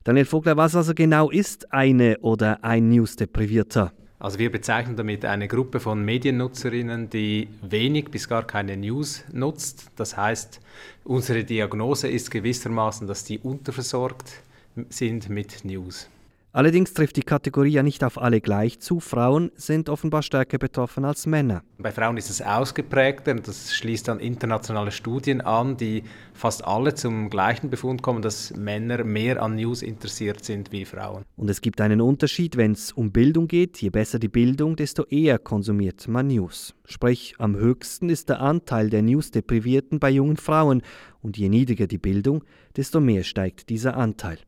Daniel 0.04 0.24
Vogler, 0.24 0.56
was 0.56 0.74
also 0.74 0.94
genau 0.94 1.30
ist 1.30 1.72
eine 1.72 2.18
oder 2.20 2.64
ein 2.64 2.88
News-Deprivierter? 2.88 3.92
Also 4.20 4.40
wir 4.40 4.50
bezeichnen 4.50 4.96
damit 4.96 5.24
eine 5.24 5.46
Gruppe 5.46 5.78
von 5.78 6.04
Mediennutzerinnen, 6.04 7.08
die 7.08 7.48
wenig 7.62 8.06
bis 8.10 8.28
gar 8.28 8.44
keine 8.44 8.76
News 8.76 9.24
nutzt. 9.32 9.90
Das 9.94 10.16
heißt, 10.16 10.60
unsere 11.04 11.44
Diagnose 11.44 12.08
ist 12.08 12.30
gewissermaßen, 12.30 13.06
dass 13.06 13.22
die 13.22 13.38
unterversorgt 13.38 14.42
sind 14.88 15.28
mit 15.28 15.64
News. 15.64 16.08
Allerdings 16.50 16.94
trifft 16.94 17.16
die 17.16 17.22
Kategorie 17.22 17.72
ja 17.72 17.82
nicht 17.82 18.02
auf 18.02 18.16
alle 18.16 18.40
gleich 18.40 18.80
zu. 18.80 19.00
Frauen 19.00 19.52
sind 19.54 19.90
offenbar 19.90 20.22
stärker 20.22 20.56
betroffen 20.56 21.04
als 21.04 21.26
Männer. 21.26 21.62
Bei 21.76 21.92
Frauen 21.92 22.16
ist 22.16 22.30
es 22.30 22.40
ausgeprägter. 22.40 23.34
Das 23.34 23.74
schließt 23.74 24.08
dann 24.08 24.18
internationale 24.18 24.90
Studien 24.90 25.42
an, 25.42 25.76
die 25.76 26.04
fast 26.32 26.64
alle 26.64 26.94
zum 26.94 27.28
gleichen 27.28 27.68
Befund 27.68 28.00
kommen, 28.00 28.22
dass 28.22 28.56
Männer 28.56 29.04
mehr 29.04 29.42
an 29.42 29.56
News 29.56 29.82
interessiert 29.82 30.42
sind 30.42 30.72
wie 30.72 30.86
Frauen. 30.86 31.24
Und 31.36 31.50
es 31.50 31.60
gibt 31.60 31.82
einen 31.82 32.00
Unterschied, 32.00 32.56
wenn 32.56 32.72
es 32.72 32.92
um 32.92 33.12
Bildung 33.12 33.46
geht. 33.46 33.82
Je 33.82 33.90
besser 33.90 34.18
die 34.18 34.28
Bildung, 34.28 34.74
desto 34.74 35.04
eher 35.04 35.38
konsumiert 35.38 36.08
man 36.08 36.28
News. 36.28 36.74
Sprich, 36.86 37.34
am 37.38 37.56
höchsten 37.56 38.08
ist 38.08 38.30
der 38.30 38.40
Anteil 38.40 38.88
der 38.88 39.02
News-Deprivierten 39.02 40.00
bei 40.00 40.08
jungen 40.08 40.38
Frauen. 40.38 40.80
Und 41.20 41.36
je 41.36 41.50
niedriger 41.50 41.86
die 41.86 41.98
Bildung, 41.98 42.42
desto 42.74 43.00
mehr 43.00 43.22
steigt 43.22 43.68
dieser 43.68 43.96
Anteil. 43.98 44.38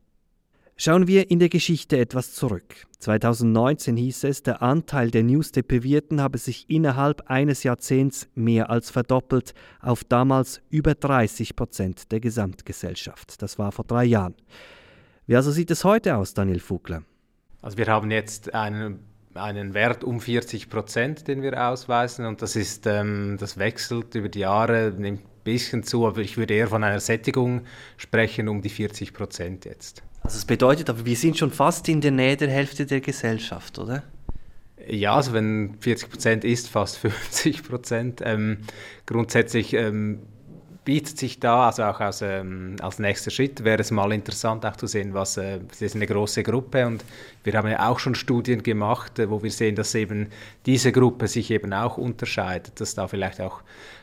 Schauen 0.83 1.05
wir 1.05 1.29
in 1.29 1.37
der 1.37 1.49
Geschichte 1.49 1.99
etwas 1.99 2.33
zurück. 2.33 2.87
2019 2.97 3.97
hieß 3.97 4.23
es, 4.23 4.41
der 4.41 4.63
Anteil 4.63 5.11
der 5.11 5.21
News-Deprivierten 5.21 6.19
habe 6.19 6.39
sich 6.39 6.67
innerhalb 6.71 7.29
eines 7.29 7.61
Jahrzehnts 7.61 8.27
mehr 8.33 8.71
als 8.71 8.89
verdoppelt 8.89 9.53
auf 9.79 10.03
damals 10.03 10.59
über 10.71 10.95
30 10.95 11.55
Prozent 11.55 12.11
der 12.11 12.19
Gesamtgesellschaft. 12.19 13.43
Das 13.43 13.59
war 13.59 13.71
vor 13.71 13.85
drei 13.85 14.05
Jahren. 14.05 14.33
Wie 15.27 15.35
also 15.35 15.51
sieht 15.51 15.69
es 15.69 15.83
heute 15.83 16.15
aus, 16.15 16.33
Daniel 16.33 16.59
Fugler? 16.59 17.03
Also 17.61 17.77
wir 17.77 17.85
haben 17.85 18.09
jetzt 18.09 18.55
einen, 18.55 19.01
einen 19.35 19.75
Wert 19.75 20.03
um 20.03 20.19
40 20.19 20.67
Prozent, 20.67 21.27
den 21.27 21.43
wir 21.43 21.63
ausweisen 21.63 22.25
und 22.25 22.41
das 22.41 22.55
ist, 22.55 22.87
ähm, 22.87 23.37
das 23.39 23.59
wechselt 23.59 24.15
über 24.15 24.29
die 24.29 24.39
Jahre, 24.39 24.91
nimmt 24.97 25.19
ein 25.21 25.43
bisschen 25.43 25.83
zu, 25.83 26.07
aber 26.07 26.21
ich 26.21 26.37
würde 26.37 26.55
eher 26.55 26.69
von 26.69 26.83
einer 26.83 26.99
Sättigung 26.99 27.65
sprechen 27.97 28.49
um 28.49 28.63
die 28.63 28.69
40 28.69 29.13
Prozent 29.13 29.65
jetzt. 29.65 30.01
Also 30.23 30.37
es 30.37 30.45
bedeutet 30.45 30.89
aber, 30.89 31.05
wir 31.05 31.15
sind 31.15 31.37
schon 31.37 31.51
fast 31.51 31.87
in 31.89 32.01
der 32.01 32.11
Nähe 32.11 32.37
der 32.37 32.49
Hälfte 32.49 32.85
der 32.85 33.01
Gesellschaft, 33.01 33.79
oder? 33.79 34.03
Ja, 34.87 35.15
also 35.15 35.33
wenn 35.33 35.75
40 35.79 36.09
Prozent 36.09 36.43
ist, 36.43 36.69
fast 36.69 36.97
50 36.99 37.63
Prozent. 37.63 38.21
Ähm, 38.23 38.59
grundsätzlich 39.05 39.73
ähm, 39.73 40.19
bietet 40.83 41.17
sich 41.17 41.39
da, 41.39 41.67
also 41.67 41.83
auch 41.83 41.99
als, 41.99 42.21
ähm, 42.21 42.75
als 42.81 42.97
nächster 42.97 43.29
Schritt, 43.29 43.63
wäre 43.63 43.81
es 43.81 43.91
mal 43.91 44.11
interessant 44.11 44.65
auch 44.65 44.75
zu 44.75 44.87
sehen, 44.87 45.13
was, 45.13 45.37
äh, 45.37 45.59
das 45.67 45.81
ist 45.81 45.95
eine 45.95 46.07
große 46.07 46.41
Gruppe 46.43 46.87
und 46.87 47.05
wir 47.43 47.53
haben 47.53 47.69
ja 47.69 47.87
auch 47.87 47.99
schon 47.99 48.15
Studien 48.15 48.63
gemacht, 48.63 49.19
äh, 49.19 49.29
wo 49.29 49.43
wir 49.43 49.51
sehen, 49.51 49.75
dass 49.75 49.93
eben 49.93 50.29
diese 50.65 50.91
Gruppe 50.91 51.27
sich 51.27 51.51
eben 51.51 51.73
auch 51.73 51.97
unterscheidet, 51.97 52.79
dass 52.79 52.95
da 52.95 53.07
vielleicht 53.07 53.41
auch 53.41 53.61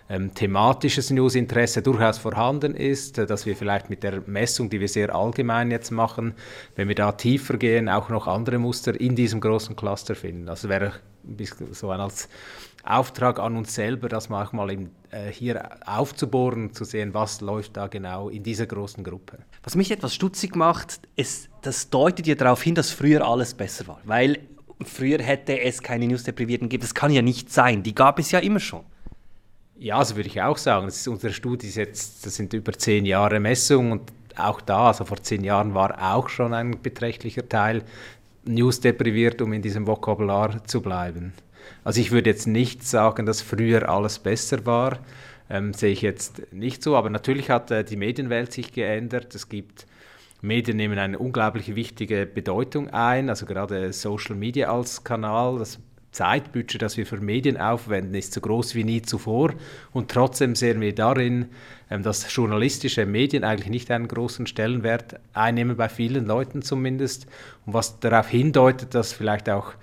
ähm, 0.09 0.35
thematisches 0.35 1.11
Newsinteresse 1.11 1.83
durchaus 1.83 2.19
vorhanden 2.19 2.75
ist, 2.75 3.19
äh, 3.19 3.27
dass 3.27 3.47
wir 3.47 3.57
vielleicht 3.57 3.91
mit 3.91 4.03
der 4.03 4.23
Messung, 4.27 4.71
die 4.71 4.81
wir 4.81 4.89
sehr 4.89 5.15
allgemein 5.15 5.71
jetzt 5.71 5.91
machen, 5.91 6.35
wenn 6.77 6.89
wir 6.89 6.95
da 6.95 7.13
tiefer 7.13 7.57
gehen, 7.57 7.89
auch 7.89 8.09
noch 8.09 8.27
andere 8.27 8.59
Muster 8.59 8.99
in 8.99 9.17
diesem 9.17 9.41
großen 9.41 9.77
Cluster 9.77 10.15
finden. 10.15 10.49
Also 10.49 10.69
wäre 10.69 10.93
ein 11.25 11.37
bisschen 11.37 11.75
so 11.75 11.91
ein 11.91 12.01
als 12.01 12.29
Auftrag 12.85 13.39
an 13.39 13.57
uns 13.57 13.75
selber, 13.75 14.09
das 14.09 14.31
manchmal 14.31 14.71
im, 14.71 14.91
äh, 15.11 15.31
hier 15.31 15.69
aufzubohren, 15.87 16.73
zu 16.73 16.85
sehen, 16.85 17.13
was 17.13 17.43
läuft 17.43 17.77
da 17.77 17.87
genau 17.87 18.31
in 18.31 18.43
dieser 18.43 18.67
großen 18.67 19.05
Gruppe. 19.05 19.39
Was 19.63 19.77
mich 19.77 19.91
etwas 19.91 20.15
stutzig 20.15 20.57
macht, 20.57 21.01
ist, 21.17 21.51
das 21.63 21.91
deutet 21.91 22.27
ja 22.27 22.35
darauf 22.35 22.63
hin, 22.63 22.75
dass 22.75 22.91
früher 22.91 23.27
alles 23.27 23.53
besser 23.53 23.87
war. 23.89 24.01
Weil 24.05 24.39
früher 24.85 25.19
hätte 25.19 25.61
es 25.61 25.83
keine 25.83 26.07
News-Deprivierten 26.07 26.69
gegeben. 26.69 26.83
Das 26.83 26.95
kann 26.95 27.11
ja 27.11 27.21
nicht 27.21 27.53
sein. 27.53 27.83
Die 27.83 27.95
gab 27.95 28.19
es 28.19 28.31
ja 28.31 28.39
immer 28.39 28.61
schon. 28.61 28.85
Ja, 29.81 30.05
so 30.05 30.17
würde 30.17 30.29
ich 30.29 30.43
auch 30.43 30.59
sagen. 30.59 30.87
Das 30.87 30.97
ist 30.97 31.07
unsere 31.09 31.33
Studie 31.33 31.69
jetzt, 31.71 32.27
das 32.27 32.35
sind 32.35 32.53
über 32.53 32.73
zehn 32.73 33.07
Jahre 33.07 33.39
Messung 33.39 33.93
und 33.93 34.13
auch 34.37 34.61
da, 34.61 34.89
also 34.89 35.05
vor 35.05 35.23
zehn 35.23 35.45
Jahren 35.45 35.75
war 35.75 36.15
auch 36.15 36.29
schon 36.29 36.53
ein 36.53 36.83
beträchtlicher 36.83 37.49
Teil 37.49 37.85
News 38.45 38.81
depriviert, 38.81 39.41
um 39.41 39.53
in 39.53 39.63
diesem 39.63 39.87
Vokabular 39.87 40.65
zu 40.65 40.81
bleiben. 40.81 41.33
Also 41.85 42.01
ich 42.01 42.11
würde 42.11 42.31
jetzt 42.31 42.47
nicht 42.47 42.85
sagen, 42.85 43.25
dass 43.25 43.41
früher 43.41 43.89
alles 43.89 44.19
besser 44.19 44.67
war, 44.67 44.99
ähm, 45.49 45.73
sehe 45.73 45.93
ich 45.93 46.03
jetzt 46.03 46.53
nicht 46.53 46.83
so, 46.83 46.97
aber 46.97 47.11
natürlich 47.11 47.51
hat 47.51 47.71
äh, 47.71 47.85
die 47.85 47.97
Medienwelt 47.97 48.53
sich 48.53 48.73
geändert. 48.73 49.35
Es 49.35 49.49
gibt 49.49 49.87
Medien 50.41 50.77
nehmen 50.77 50.99
eine 50.99 51.19
unglaublich 51.19 51.75
wichtige 51.75 52.27
Bedeutung 52.27 52.91
ein, 52.91 53.29
also 53.29 53.47
gerade 53.47 53.93
Social 53.93 54.35
Media 54.35 54.73
als 54.73 55.05
Kanal, 55.05 55.59
das 55.59 55.79
Zeitbudget, 56.13 56.83
das 56.83 56.97
wir 56.97 57.07
für 57.07 57.19
Medien 57.19 57.57
aufwenden, 57.57 58.15
ist 58.15 58.33
so 58.33 58.41
groß 58.41 58.75
wie 58.75 58.85
nie 58.85 59.03
zuvor. 59.03 59.53
Und 59.93 60.11
trotzdem 60.11 60.55
sehen 60.55 60.81
wir 60.81 60.95
darin, 60.95 61.47
ähm, 61.91 62.03
dass 62.03 62.35
journalistische 62.35 63.07
Medien 63.07 63.45
eigentlich 63.45 63.71
nicht 63.71 63.91
einen 63.91 64.09
großen 64.09 64.47
Stellenwert 64.47 65.21
einnehmen, 65.33 65.77
bei 65.77 65.89
vielen 65.89 66.27
Leuten 66.27 66.63
zumindest. 66.63 67.27
Und 67.67 67.75
was 67.75 68.01
darauf 68.01 68.29
hindeutet, 68.29 68.95
dass 68.95 69.13
vielleicht 69.13 69.49
auch 69.51 69.75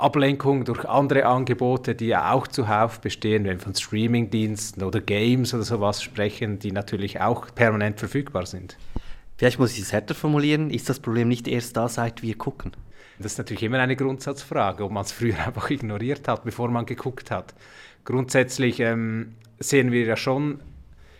Ablenkung 0.00 0.64
durch 0.64 0.86
andere 0.86 1.26
Angebote, 1.26 1.94
die 1.94 2.06
ja 2.06 2.32
auch 2.32 2.46
zuhauf 2.46 3.00
bestehen, 3.00 3.44
wenn 3.44 3.58
wir 3.58 3.64
von 3.64 3.74
Streamingdiensten 3.74 4.82
oder 4.82 5.00
Games 5.00 5.52
oder 5.52 5.62
sowas 5.62 6.02
sprechen, 6.02 6.58
die 6.58 6.72
natürlich 6.72 7.20
auch 7.20 7.54
permanent 7.54 7.98
verfügbar 7.98 8.46
sind. 8.46 8.76
Vielleicht 9.36 9.58
muss 9.58 9.72
ich 9.72 9.80
es 9.80 9.92
härter 9.92 10.14
formulieren, 10.14 10.70
ist 10.70 10.88
das 10.88 11.00
Problem 11.00 11.28
nicht 11.28 11.48
erst 11.48 11.76
da, 11.76 11.88
seit 11.88 12.22
wir 12.22 12.36
gucken? 12.36 12.72
Das 13.22 13.32
ist 13.32 13.38
natürlich 13.38 13.62
immer 13.62 13.78
eine 13.78 13.96
Grundsatzfrage, 13.96 14.84
ob 14.84 14.92
man 14.92 15.04
es 15.04 15.12
früher 15.12 15.38
einfach 15.46 15.70
ignoriert 15.70 16.26
hat, 16.26 16.44
bevor 16.44 16.68
man 16.70 16.86
geguckt 16.86 17.30
hat. 17.30 17.54
Grundsätzlich 18.04 18.80
ähm, 18.80 19.34
sehen 19.58 19.92
wir 19.92 20.04
ja 20.04 20.16
schon, 20.16 20.60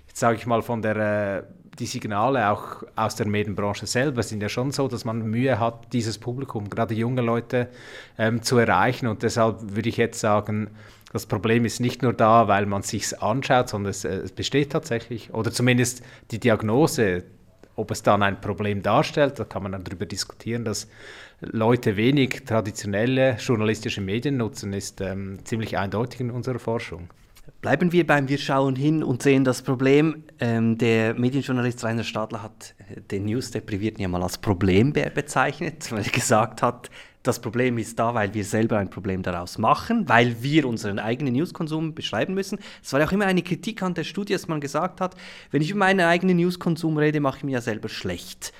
jetzt 0.08 0.18
sage 0.18 0.38
ich 0.38 0.46
mal, 0.46 0.62
von 0.62 0.80
der 0.80 0.96
äh, 0.96 1.42
die 1.78 1.86
Signale 1.86 2.50
auch 2.50 2.82
aus 2.96 3.16
der 3.16 3.26
Medienbranche 3.26 3.86
selber 3.86 4.22
sind 4.22 4.42
ja 4.42 4.48
schon 4.48 4.70
so, 4.70 4.88
dass 4.88 5.04
man 5.04 5.22
Mühe 5.22 5.58
hat, 5.58 5.92
dieses 5.92 6.18
Publikum, 6.18 6.68
gerade 6.68 6.94
junge 6.94 7.22
Leute, 7.22 7.68
ähm, 8.18 8.42
zu 8.42 8.58
erreichen. 8.58 9.06
Und 9.06 9.22
deshalb 9.22 9.56
würde 9.60 9.88
ich 9.88 9.96
jetzt 9.96 10.20
sagen, 10.20 10.70
das 11.12 11.26
Problem 11.26 11.64
ist 11.64 11.80
nicht 11.80 12.02
nur 12.02 12.12
da, 12.12 12.48
weil 12.48 12.66
man 12.66 12.82
sich 12.82 13.20
anschaut, 13.22 13.68
sondern 13.68 13.90
es, 13.90 14.04
äh, 14.04 14.16
es 14.16 14.32
besteht 14.32 14.72
tatsächlich. 14.72 15.32
Oder 15.32 15.50
zumindest 15.52 16.02
die 16.30 16.38
Diagnose, 16.38 17.24
ob 17.76 17.90
es 17.90 18.02
dann 18.02 18.22
ein 18.22 18.40
Problem 18.40 18.82
darstellt, 18.82 19.38
da 19.38 19.44
kann 19.44 19.62
man 19.62 19.72
dann 19.72 19.84
darüber 19.84 20.06
diskutieren, 20.06 20.64
dass 20.64 20.86
Leute 21.40 21.96
wenig 21.96 22.42
traditionelle 22.44 23.36
journalistische 23.38 24.02
Medien 24.02 24.36
nutzen, 24.36 24.72
ist 24.74 25.00
ähm, 25.00 25.38
ziemlich 25.44 25.78
eindeutig 25.78 26.20
in 26.20 26.30
unserer 26.30 26.58
Forschung. 26.58 27.08
Bleiben 27.62 27.92
wir 27.92 28.06
beim 28.06 28.28
Wir 28.28 28.38
schauen 28.38 28.76
hin 28.76 29.02
und 29.02 29.22
sehen 29.22 29.44
das 29.44 29.62
Problem. 29.62 30.24
Ähm, 30.38 30.76
der 30.76 31.14
Medienjournalist 31.14 31.82
Rainer 31.82 32.04
Stadler 32.04 32.42
hat 32.42 32.74
äh, 32.90 33.00
den 33.00 33.24
News-Deprivierten 33.24 34.02
ja 34.02 34.08
mal 34.08 34.22
als 34.22 34.38
Problembär 34.38 35.10
bezeichnet, 35.10 35.86
weil 35.92 36.04
er 36.04 36.10
gesagt 36.10 36.62
hat, 36.62 36.90
das 37.22 37.40
Problem 37.40 37.76
ist 37.78 37.98
da, 37.98 38.14
weil 38.14 38.32
wir 38.32 38.44
selber 38.44 38.78
ein 38.78 38.88
Problem 38.88 39.22
daraus 39.22 39.58
machen, 39.58 40.08
weil 40.08 40.42
wir 40.42 40.66
unseren 40.66 40.98
eigenen 40.98 41.34
Newskonsum 41.34 41.94
beschreiben 41.94 42.32
müssen. 42.34 42.58
Es 42.82 42.92
war 42.92 43.00
ja 43.00 43.06
auch 43.06 43.12
immer 43.12 43.26
eine 43.26 43.42
Kritik 43.42 43.82
an 43.82 43.92
der 43.92 44.04
Studie, 44.04 44.32
dass 44.32 44.48
man 44.48 44.60
gesagt 44.60 45.02
hat, 45.02 45.14
wenn 45.50 45.60
ich 45.60 45.70
über 45.70 45.80
meinen 45.80 46.00
eigenen 46.00 46.38
Newskonsum 46.38 46.96
rede, 46.96 47.20
mache 47.20 47.38
ich 47.38 47.44
mir 47.44 47.52
ja 47.52 47.60
selber 47.60 47.90
schlecht. 47.90 48.54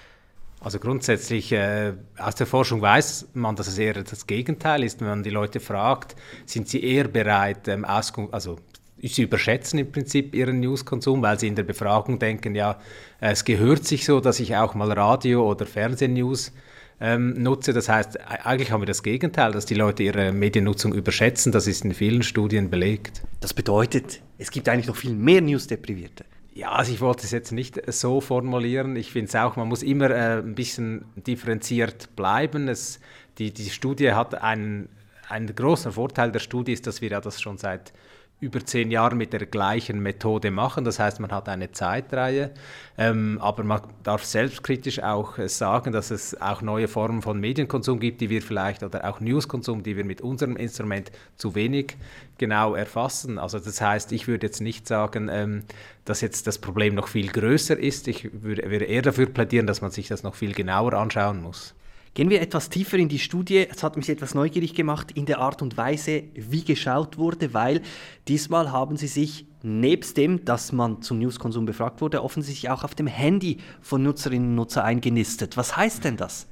Also 0.61 0.79
grundsätzlich 0.79 1.53
äh, 1.53 1.94
aus 2.18 2.35
der 2.35 2.46
Forschung 2.46 2.83
weiß 2.83 3.29
man, 3.33 3.57
dass 3.57 3.66
es 3.66 3.79
eher 3.79 3.94
das 3.94 4.27
Gegenteil 4.27 4.85
ist. 4.85 5.01
Wenn 5.01 5.09
man 5.09 5.23
die 5.23 5.31
Leute 5.31 5.59
fragt, 5.59 6.16
sind 6.44 6.68
sie 6.68 6.85
eher 6.85 7.09
bereit, 7.09 7.66
ähm, 7.66 7.87
also 7.87 8.59
sie 9.03 9.23
überschätzen 9.23 9.79
im 9.79 9.90
Prinzip 9.90 10.35
ihren 10.35 10.61
Newskonsum, 10.61 11.23
weil 11.23 11.40
sie 11.40 11.49
in 11.49 11.57
der 11.57 11.62
Befragung 11.62 12.18
denken, 12.18 12.55
ja, 12.55 12.79
es 13.20 13.46
gehört 13.46 13.87
sich 13.87 14.05
so, 14.05 14.20
dass 14.20 14.38
ich 14.38 14.55
auch 14.57 14.75
mal 14.75 14.92
Radio- 14.92 15.49
oder 15.51 15.64
Fernsehnews 15.64 16.53
ähm, 17.01 17.42
nutze. 17.42 17.73
Das 17.73 17.88
heißt, 17.88 18.16
e-, 18.16 18.18
eigentlich 18.44 18.70
haben 18.70 18.83
wir 18.83 18.87
das 18.87 19.03
Gegenteil, 19.03 19.53
dass 19.53 19.64
die 19.64 19.75
Leute 19.75 20.03
ihre 20.03 20.33
Mediennutzung 20.33 20.92
überschätzen. 20.92 21.53
Das 21.53 21.66
ist 21.66 21.87
in 21.87 21.94
vielen 21.94 22.23
Studien 22.23 22.68
belegt. 22.68 23.23
Das 23.40 23.55
bedeutet, 23.55 24.20
es 24.37 24.51
gibt 24.51 24.68
eigentlich 24.68 24.88
noch 24.88 24.96
viel 24.96 25.14
mehr 25.14 25.40
News-Deprivierte. 25.40 26.25
Ja, 26.52 26.72
also 26.72 26.92
ich 26.92 27.00
wollte 27.00 27.24
es 27.24 27.30
jetzt 27.30 27.52
nicht 27.52 27.80
so 27.92 28.20
formulieren. 28.20 28.96
Ich 28.96 29.12
finde 29.12 29.28
es 29.28 29.36
auch, 29.36 29.56
man 29.56 29.68
muss 29.68 29.82
immer 29.82 30.10
äh, 30.10 30.38
ein 30.38 30.54
bisschen 30.54 31.04
differenziert 31.14 32.14
bleiben. 32.16 32.68
Es, 32.68 32.98
die, 33.38 33.52
die 33.52 33.70
Studie 33.70 34.12
hat 34.12 34.34
einen, 34.34 34.88
einen 35.28 35.54
großen 35.54 35.92
Vorteil 35.92 36.32
der 36.32 36.40
Studie 36.40 36.72
ist, 36.72 36.86
dass 36.86 37.00
wir 37.00 37.10
ja 37.10 37.20
das 37.20 37.40
schon 37.40 37.56
seit 37.56 37.92
über 38.40 38.64
zehn 38.64 38.90
Jahren 38.90 39.18
mit 39.18 39.33
der 39.35 39.44
gleichen 39.44 40.00
Methode 40.00 40.50
machen. 40.50 40.85
Das 40.85 40.98
heißt, 40.98 41.20
man 41.20 41.31
hat 41.31 41.48
eine 41.48 41.72
Zeitreihe, 41.72 42.50
ähm, 42.96 43.38
aber 43.40 43.62
man 43.62 43.83
darf 44.03 44.24
selbstkritisch 44.24 45.03
auch 45.03 45.38
äh, 45.38 45.48
sagen, 45.48 45.92
dass 45.92 46.11
es 46.11 46.40
auch 46.40 46.62
neue 46.62 46.88
Formen 46.88 47.20
von 47.20 47.38
Medienkonsum 47.38 48.00
gibt, 48.00 48.20
die 48.22 48.31
wir 48.31 48.40
vielleicht 48.40 48.83
oder 48.83 49.09
auch 49.09 49.20
Newskonsum, 49.20 49.83
die 49.83 49.96
wir 49.96 50.05
mit 50.05 50.22
unserem 50.22 50.57
Instrument 50.57 51.12
zu 51.37 51.55
wenig 51.55 51.96
genau 52.38 52.74
erfassen. 52.74 53.38
Also 53.38 53.59
das 53.59 53.81
heißt, 53.81 54.12
ich 54.12 54.26
würde 54.26 54.46
jetzt 54.46 54.61
nicht 54.61 54.88
sagen, 54.88 55.29
ähm, 55.31 55.64
dass 56.07 56.22
jetzt 56.22 56.46
das 56.46 56.59
Problem 56.59 56.94
noch 56.94 57.09
viel 57.09 57.29
größer 57.29 57.79
ist. 57.79 58.09
Ich 58.09 58.31
würde, 58.42 58.70
würde 58.70 58.87
eher 58.87 59.03
dafür 59.03 59.26
plädieren, 59.26 59.66
dass 59.66 59.83
man 59.83 59.90
sich 59.90 60.09
das 60.09 60.22
noch 60.22 60.35
viel 60.35 60.55
genauer 60.55 60.94
anschauen 60.94 61.42
muss. 61.42 61.74
Gehen 62.14 62.29
wir 62.29 62.40
etwas 62.40 62.68
tiefer 62.68 62.96
in 62.96 63.09
die 63.09 63.20
Studie. 63.20 63.66
Es 63.70 63.85
hat 63.85 63.96
mich 63.96 64.09
etwas 64.09 64.35
neugierig 64.35 64.75
gemacht 64.75 65.12
in 65.12 65.27
der 65.27 65.38
Art 65.38 65.62
und 65.62 65.77
Weise, 65.77 66.25
wie 66.35 66.64
geschaut 66.64 67.18
wurde, 67.18 67.55
weil 67.55 67.83
diesmal 68.27 68.73
haben 68.73 68.96
Sie 68.96 69.07
sich 69.07 69.46
nebst 69.62 70.16
dem, 70.16 70.44
dass 70.44 70.73
man 70.73 71.03
zum 71.03 71.18
Newskonsum 71.18 71.66
befragt 71.66 72.01
wurde, 72.01 72.25
offensichtlich 72.25 72.70
auch 72.70 72.83
auf 72.83 72.96
dem 72.96 73.07
Handy 73.07 73.59
von 73.81 74.03
Nutzerinnen 74.03 74.49
und 74.49 74.55
Nutzern 74.57 74.85
eingenistet. 74.85 75.57
Was 75.57 75.77
heißt 75.77 76.05
denn 76.05 76.16
das? 76.16 76.49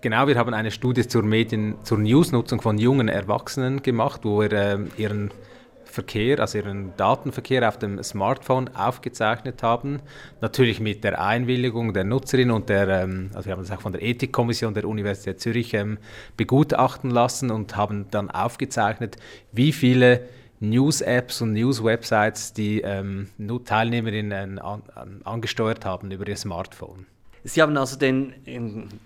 Genau, 0.00 0.26
wir 0.26 0.36
haben 0.36 0.54
eine 0.54 0.70
Studie 0.70 1.06
zur 1.06 1.22
Medien, 1.22 1.76
zur 1.84 1.98
Newsnutzung 1.98 2.60
von 2.60 2.78
jungen 2.78 3.08
Erwachsenen 3.08 3.82
gemacht, 3.82 4.22
wo 4.24 4.40
wir 4.40 4.52
äh, 4.52 4.78
ihren 4.96 5.30
Verkehr, 5.92 6.40
also 6.40 6.58
ihren 6.58 6.96
Datenverkehr 6.96 7.68
auf 7.68 7.78
dem 7.78 8.02
Smartphone 8.02 8.74
aufgezeichnet 8.74 9.62
haben. 9.62 10.00
Natürlich 10.40 10.80
mit 10.80 11.04
der 11.04 11.20
Einwilligung 11.20 11.92
der 11.92 12.04
Nutzerin 12.04 12.50
und 12.50 12.68
der, 12.68 12.88
ähm, 12.88 13.30
also 13.34 13.46
wir 13.46 13.52
haben 13.52 13.62
das 13.62 13.70
auch 13.70 13.82
von 13.82 13.92
der 13.92 14.02
Ethikkommission 14.02 14.74
der 14.74 14.88
Universität 14.88 15.40
Zürich 15.40 15.74
ähm, 15.74 15.98
begutachten 16.36 17.10
lassen 17.10 17.50
und 17.50 17.76
haben 17.76 18.06
dann 18.10 18.30
aufgezeichnet, 18.30 19.16
wie 19.52 19.72
viele 19.72 20.22
News-Apps 20.60 21.42
und 21.42 21.52
News-Websites 21.52 22.52
die 22.52 22.80
ähm, 22.80 23.28
Teilnehmerinnen 23.64 24.58
an, 24.58 24.82
an, 24.94 25.20
angesteuert 25.24 25.84
haben 25.84 26.10
über 26.10 26.26
ihr 26.26 26.36
Smartphone. 26.36 27.06
Sie 27.44 27.60
haben 27.60 27.76
also 27.76 27.98
den, 27.98 28.34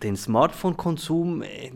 den 0.03 0.16
Smartphone-Konsum 0.16 1.42
äh, 1.42 1.70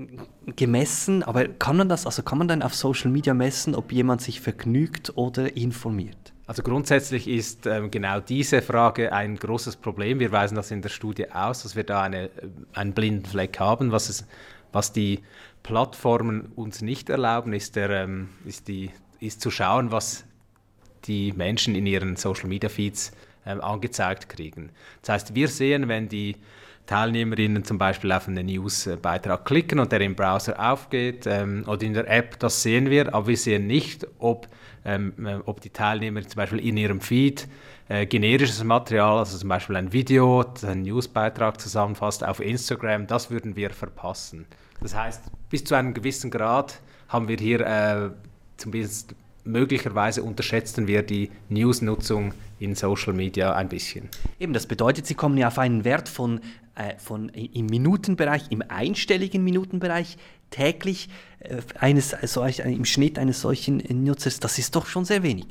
gemessen, 0.57 1.23
aber 1.23 1.49
kann 1.49 1.77
man 1.77 1.89
das, 1.89 2.05
also 2.05 2.23
kann 2.23 2.37
man 2.39 2.49
dann 2.49 2.63
auf 2.63 2.75
Social 2.75 3.11
Media 3.11 3.33
messen, 3.33 3.75
ob 3.75 3.93
jemand 3.93 4.21
sich 4.21 4.41
vergnügt 4.41 5.17
oder 5.17 5.57
informiert? 5.57 6.35
Also 6.47 6.63
grundsätzlich 6.63 7.29
ist 7.29 7.67
ähm, 7.67 7.91
genau 7.91 8.21
diese 8.21 8.61
Frage 8.61 9.13
ein 9.13 9.37
großes 9.37 9.77
Problem. 9.77 10.19
Wir 10.19 10.33
weisen 10.33 10.57
das 10.57 10.71
in 10.71 10.83
der 10.83 10.89
Studie 10.89 11.31
aus, 11.31 11.63
dass 11.63 11.77
wir 11.77 11.85
da 11.85 12.03
eine, 12.03 12.25
äh, 12.25 12.31
einen 12.75 12.93
blinden 12.93 13.25
Fleck 13.25 13.59
haben. 13.59 13.93
Was, 13.93 14.09
es, 14.09 14.27
was 14.73 14.93
die 14.93 15.21
Plattformen 15.63 16.53
uns 16.57 16.83
nicht 16.83 17.09
erlauben, 17.09 17.53
ist, 17.53 17.77
der, 17.77 17.91
ähm, 17.91 18.31
ist, 18.45 18.69
die, 18.69 18.91
ist 19.21 19.41
zu 19.41 19.51
schauen, 19.51 19.93
was 19.93 20.25
die 21.05 21.33
Menschen 21.33 21.75
in 21.75 21.87
ihren 21.87 22.17
Social-Media-Feeds 22.17 23.13
ähm, 23.47 23.61
angezeigt 23.61 24.29
kriegen. 24.29 24.71
Das 25.03 25.11
heißt, 25.11 25.35
wir 25.35 25.49
sehen, 25.49 25.89
wenn 25.89 26.09
die 26.09 26.37
Teilnehmerinnen 26.87 27.65
zum 27.65 27.79
Beispiel 27.79 28.11
auf 28.11 28.27
einen 28.27 28.47
Newsbeitrag 28.47 29.45
klicken 29.45 29.79
und 29.79 29.93
der 29.93 30.01
im 30.01 30.17
Browser 30.17 30.59
aufgeht 30.59 31.25
ähm, 31.27 31.65
oder 31.69 31.83
in 31.83 31.95
der 31.95 32.11
App, 32.11 32.39
das 32.41 32.63
sehen 32.63 32.91
wir, 32.91 33.15
aber 33.15 33.29
wir 33.29 33.37
sehen 33.37 33.67
nicht, 33.69 34.07
ob, 34.19 34.49
ähm, 34.85 35.13
äh, 35.25 35.37
ob 35.47 35.61
die 35.61 35.71
Teilnehmer 35.71 36.23
zum 36.23 36.37
Beispiel 36.37 36.59
in 36.59 36.77
ihrem 36.77 37.01
Feed 37.01 37.47
äh, 37.89 38.07
generisches 38.07 38.65
Material, 38.65 39.19
also 39.19 39.39
zum 39.39 39.49
Beispiel 39.49 39.77
ein 39.77 39.93
Video, 39.93 40.45
einen 40.63 40.83
Newsbeitrag 40.83 41.61
zusammenfasst 41.61 42.25
auf 42.25 42.41
Instagram, 42.41 43.07
das 43.07 43.31
würden 43.31 43.55
wir 43.55 43.71
verpassen. 43.71 44.47
Das 44.81 44.95
heißt, 44.95 45.23
bis 45.49 45.65
zu 45.65 45.75
einem 45.75 45.95
gewissen 45.95 46.31
Grad 46.31 46.81
haben 47.09 47.29
wir 47.29 47.37
hier 47.37 47.61
äh, 47.61 48.11
zumindest 48.57 49.15
möglicherweise 49.45 50.23
unterschätzen 50.23 50.87
wir 50.87 51.03
die 51.03 51.31
News-Nutzung 51.49 52.33
in 52.61 52.75
Social 52.75 53.15
Media 53.15 53.55
ein 53.55 53.69
bisschen. 53.69 54.09
Eben, 54.39 54.53
das 54.53 54.67
bedeutet, 54.67 55.07
Sie 55.07 55.15
kommen 55.15 55.37
ja 55.37 55.49
auf 55.49 55.59
einen 55.59 55.85
Wert 55.85 56.09
von, 56.09 56.41
äh, 56.77 56.97
von 56.99 57.31
im 57.31 57.67
Minutenbereich, 57.67 58.45
im 58.51 58.63
einstelligen 58.69 59.43
Minutenbereich 59.43 60.19
täglich 60.51 61.09
äh, 61.41 61.57
eines, 61.79 62.15
solch, 62.23 62.61
im 62.61 62.85
Schnitt 62.85 63.19
eines 63.19 63.41
solchen 63.41 63.83
Nutzers. 64.05 64.41
Das 64.41 64.59
ist 64.59 64.77
doch 64.77 64.87
schon 64.87 65.05
sehr 65.05 65.23
wenig. 65.23 65.47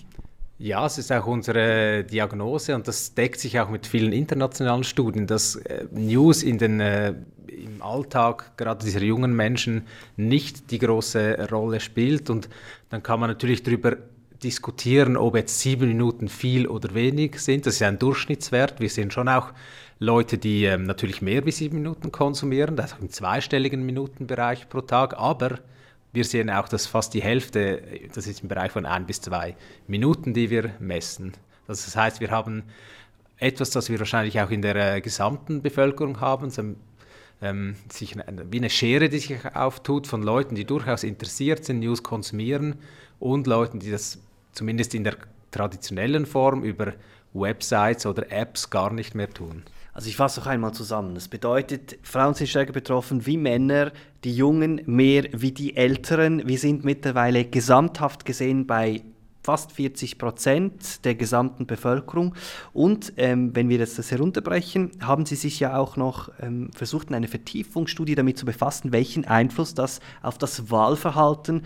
Ja, 0.60 0.86
es 0.86 0.98
ist 0.98 1.12
auch 1.12 1.26
unsere 1.26 2.04
Diagnose 2.04 2.76
und 2.76 2.88
das 2.88 3.16
deckt 3.16 3.40
sich 3.40 3.60
auch 3.60 3.70
mit 3.70 3.88
vielen 3.88 4.12
internationalen 4.12 4.84
Studien, 4.84 5.26
dass 5.26 5.56
äh, 5.56 5.86
News 5.92 6.44
in 6.44 6.58
den, 6.58 6.80
äh, 6.80 7.14
im 7.48 7.82
Alltag 7.82 8.58
gerade 8.58 8.86
dieser 8.86 9.02
jungen 9.02 9.36
Menschen 9.36 9.88
nicht 10.16 10.70
die 10.70 10.78
große 10.78 11.48
Rolle 11.50 11.80
spielt. 11.80 12.30
Und 12.30 12.50
dann 12.90 13.02
kann 13.02 13.20
man 13.20 13.30
natürlich 13.30 13.64
darüber 13.64 13.98
diskutieren, 14.44 15.18
ob 15.18 15.36
jetzt 15.36 15.60
sieben 15.60 15.88
Minuten 15.88 16.28
viel 16.28 16.68
oder 16.68 16.94
wenig 16.94 17.40
sind. 17.40 17.66
Das 17.66 17.76
ist 17.76 17.82
ein 17.82 18.00
Durchschnittswert. 18.00 18.80
Wir 18.80 18.90
sehen 18.90 19.12
schon 19.12 19.28
auch 19.28 19.52
Leute, 20.00 20.38
die 20.38 20.64
ähm, 20.64 20.84
natürlich 20.84 21.22
mehr 21.22 21.46
wie 21.46 21.52
sieben 21.52 21.78
Minuten 21.78 22.12
konsumieren, 22.12 22.78
das 22.78 22.94
ist 22.94 23.02
im 23.02 23.10
zweistelligen 23.10 23.86
Minutenbereich 23.86 24.70
pro 24.70 24.80
Tag, 24.80 25.18
aber 25.18 25.60
wir 26.14 26.24
sehen 26.24 26.50
auch, 26.50 26.70
dass 26.70 26.88
fast 26.88 27.14
die 27.14 27.22
Hälfte, 27.22 27.84
das 28.16 28.26
ist 28.26 28.42
im 28.42 28.48
Bereich 28.48 28.72
von 28.72 28.86
ein 28.86 29.06
bis 29.06 29.20
zwei 29.20 29.58
Minuten, 29.88 30.34
die 30.34 30.50
wir 30.50 30.72
messen. 30.80 31.34
Das 31.68 31.94
heißt, 31.96 32.22
wir 32.22 32.32
haben 32.32 32.64
etwas, 33.38 33.72
das 33.72 33.90
wir 33.90 34.00
wahrscheinlich 34.00 34.40
auch 34.40 34.50
in 34.50 34.62
der 34.62 34.96
äh, 34.96 35.02
gesamten 35.02 35.62
Bevölkerung 35.62 36.22
haben, 36.22 36.50
so, 36.50 36.64
ähm, 37.42 37.76
sich 37.90 38.18
eine, 38.20 38.46
wie 38.52 38.58
eine 38.58 38.70
Schere, 38.70 39.10
die 39.10 39.20
sich 39.20 39.38
auftut 39.54 40.08
von 40.08 40.24
Leuten, 40.24 40.56
die 40.56 40.66
durchaus 40.66 41.04
interessiert 41.04 41.66
sind, 41.66 41.80
News 41.80 42.04
konsumieren 42.04 42.76
und 43.20 43.48
Leuten, 43.48 43.80
die 43.80 43.92
das 43.92 44.20
zumindest 44.52 44.94
in 44.94 45.04
der 45.04 45.16
traditionellen 45.52 46.26
Form 46.26 46.64
über 46.64 46.94
Websites 47.34 48.06
oder 48.06 48.32
Apps 48.32 48.70
gar 48.70 48.92
nicht 48.92 49.16
mehr 49.16 49.30
tun. 49.30 49.64
Also 49.94 50.08
ich 50.08 50.16
fasse 50.16 50.40
noch 50.40 50.48
einmal 50.48 50.74
zusammen. 50.74 51.16
Das 51.16 51.28
bedeutet, 51.28 51.98
Frauen 52.04 52.34
sind 52.34 52.48
stärker 52.48 52.74
betroffen 52.74 53.26
wie 53.26 53.38
Männer, 53.38 53.92
die 54.24 54.36
Jungen 54.36 54.82
mehr 54.86 55.26
wie 55.34 55.52
die 55.52 55.76
Älteren. 55.76 56.48
Wir 56.48 56.58
sind 56.58 56.86
mittlerweile 56.86 57.46
gesamthaft 57.46 58.26
gesehen 58.26 58.66
bei 58.66 59.02
fast 59.42 59.72
40 59.72 60.18
Prozent 60.18 61.06
der 61.06 61.16
gesamten 61.16 61.66
Bevölkerung. 61.66 62.36
Und 62.74 63.14
ähm, 63.18 63.56
wenn 63.56 63.70
wir 63.70 63.78
jetzt 63.78 63.98
das 63.98 64.12
herunterbrechen, 64.12 64.92
haben 65.02 65.26
Sie 65.26 65.36
sich 65.36 65.60
ja 65.60 65.78
auch 65.78 65.96
noch 65.98 66.30
ähm, 66.42 66.72
versucht, 66.74 67.12
eine 67.14 67.28
Vertiefungsstudie 67.28 68.16
damit 68.16 68.38
zu 68.38 68.46
befassen, 68.46 68.92
welchen 68.92 69.26
Einfluss 69.26 69.74
das 69.74 70.00
auf 70.22 70.38
das 70.38 70.70
Wahlverhalten 70.70 71.64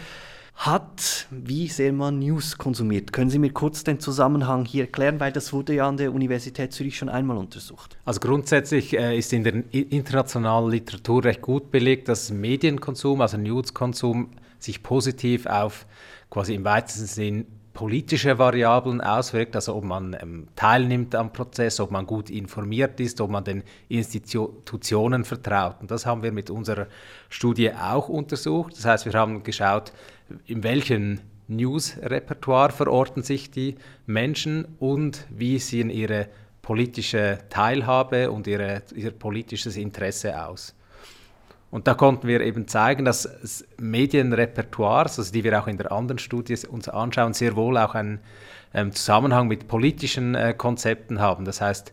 hat, 0.55 1.27
wie 1.31 1.67
sehr 1.67 1.91
man 1.93 2.19
News 2.19 2.57
konsumiert. 2.57 3.12
Können 3.12 3.29
Sie 3.29 3.39
mir 3.39 3.51
kurz 3.51 3.83
den 3.83 3.99
Zusammenhang 3.99 4.65
hier 4.65 4.83
erklären, 4.83 5.19
weil 5.19 5.31
das 5.31 5.51
wurde 5.51 5.73
ja 5.73 5.88
an 5.88 5.97
der 5.97 6.13
Universität 6.13 6.73
Zürich 6.73 6.97
schon 6.97 7.09
einmal 7.09 7.38
untersucht. 7.38 7.97
Also 8.05 8.19
grundsätzlich 8.19 8.97
äh, 8.97 9.17
ist 9.17 9.33
in 9.33 9.43
der 9.43 9.63
internationalen 9.71 10.69
Literatur 10.69 11.23
recht 11.23 11.41
gut 11.41 11.71
belegt, 11.71 12.07
dass 12.07 12.31
Medienkonsum, 12.31 13.21
also 13.21 13.38
Newskonsum, 13.38 14.29
sich 14.59 14.83
positiv 14.83 15.47
auf 15.47 15.86
quasi 16.29 16.53
im 16.53 16.63
weitesten 16.63 17.07
Sinn 17.07 17.45
politische 17.73 18.38
Variablen 18.38 19.01
auswirkt, 19.01 19.55
also 19.55 19.75
ob 19.75 19.83
man 19.83 20.15
ähm, 20.21 20.47
teilnimmt 20.55 21.15
am 21.15 21.33
Prozess, 21.33 21.79
ob 21.79 21.91
man 21.91 22.05
gut 22.05 22.29
informiert 22.29 22.99
ist, 22.99 23.19
ob 23.19 23.31
man 23.31 23.43
den 23.43 23.63
Institutionen 23.89 25.25
vertraut. 25.25 25.77
Und 25.81 25.89
das 25.89 26.05
haben 26.05 26.21
wir 26.21 26.31
mit 26.31 26.49
unserer 26.49 26.88
Studie 27.29 27.71
auch 27.73 28.09
untersucht. 28.09 28.77
Das 28.77 28.86
heißt, 28.86 29.05
wir 29.05 29.13
haben 29.13 29.43
geschaut, 29.43 29.91
in 30.45 30.63
welchem 30.63 31.19
News-Repertoire 31.47 32.71
verorten 32.71 33.23
sich 33.23 33.51
die 33.51 33.75
Menschen 34.05 34.65
und 34.79 35.25
wie 35.29 35.59
sehen 35.59 35.89
ihre 35.89 36.29
politische 36.62 37.39
Teilhabe 37.49 38.31
und 38.31 38.47
ihre, 38.47 38.83
ihr 38.95 39.12
politisches 39.12 39.77
Interesse 39.77 40.45
aus. 40.45 40.75
Und 41.73 41.88
da 41.88 41.95
konnten 41.95 42.27
wir 42.27 42.41
eben 42.41 42.67
zeigen, 42.67 43.03
dass 43.03 43.27
Medienrepertoires, 43.79 45.17
also 45.17 45.33
die 45.33 45.43
wir 45.43 45.59
auch 45.59 45.65
in 45.65 45.77
der 45.77 45.91
anderen 45.91 46.19
Studie 46.19 46.55
uns 46.69 46.88
anschauen, 46.88 47.33
sehr 47.33 47.55
wohl 47.55 47.79
auch 47.79 47.95
einen 47.95 48.19
ähm, 48.75 48.91
Zusammenhang 48.91 49.47
mit 49.47 49.67
politischen 49.67 50.36
äh, 50.36 50.53
Konzepten 50.55 51.19
haben. 51.19 51.45
Das 51.45 51.62
heißt, 51.62 51.91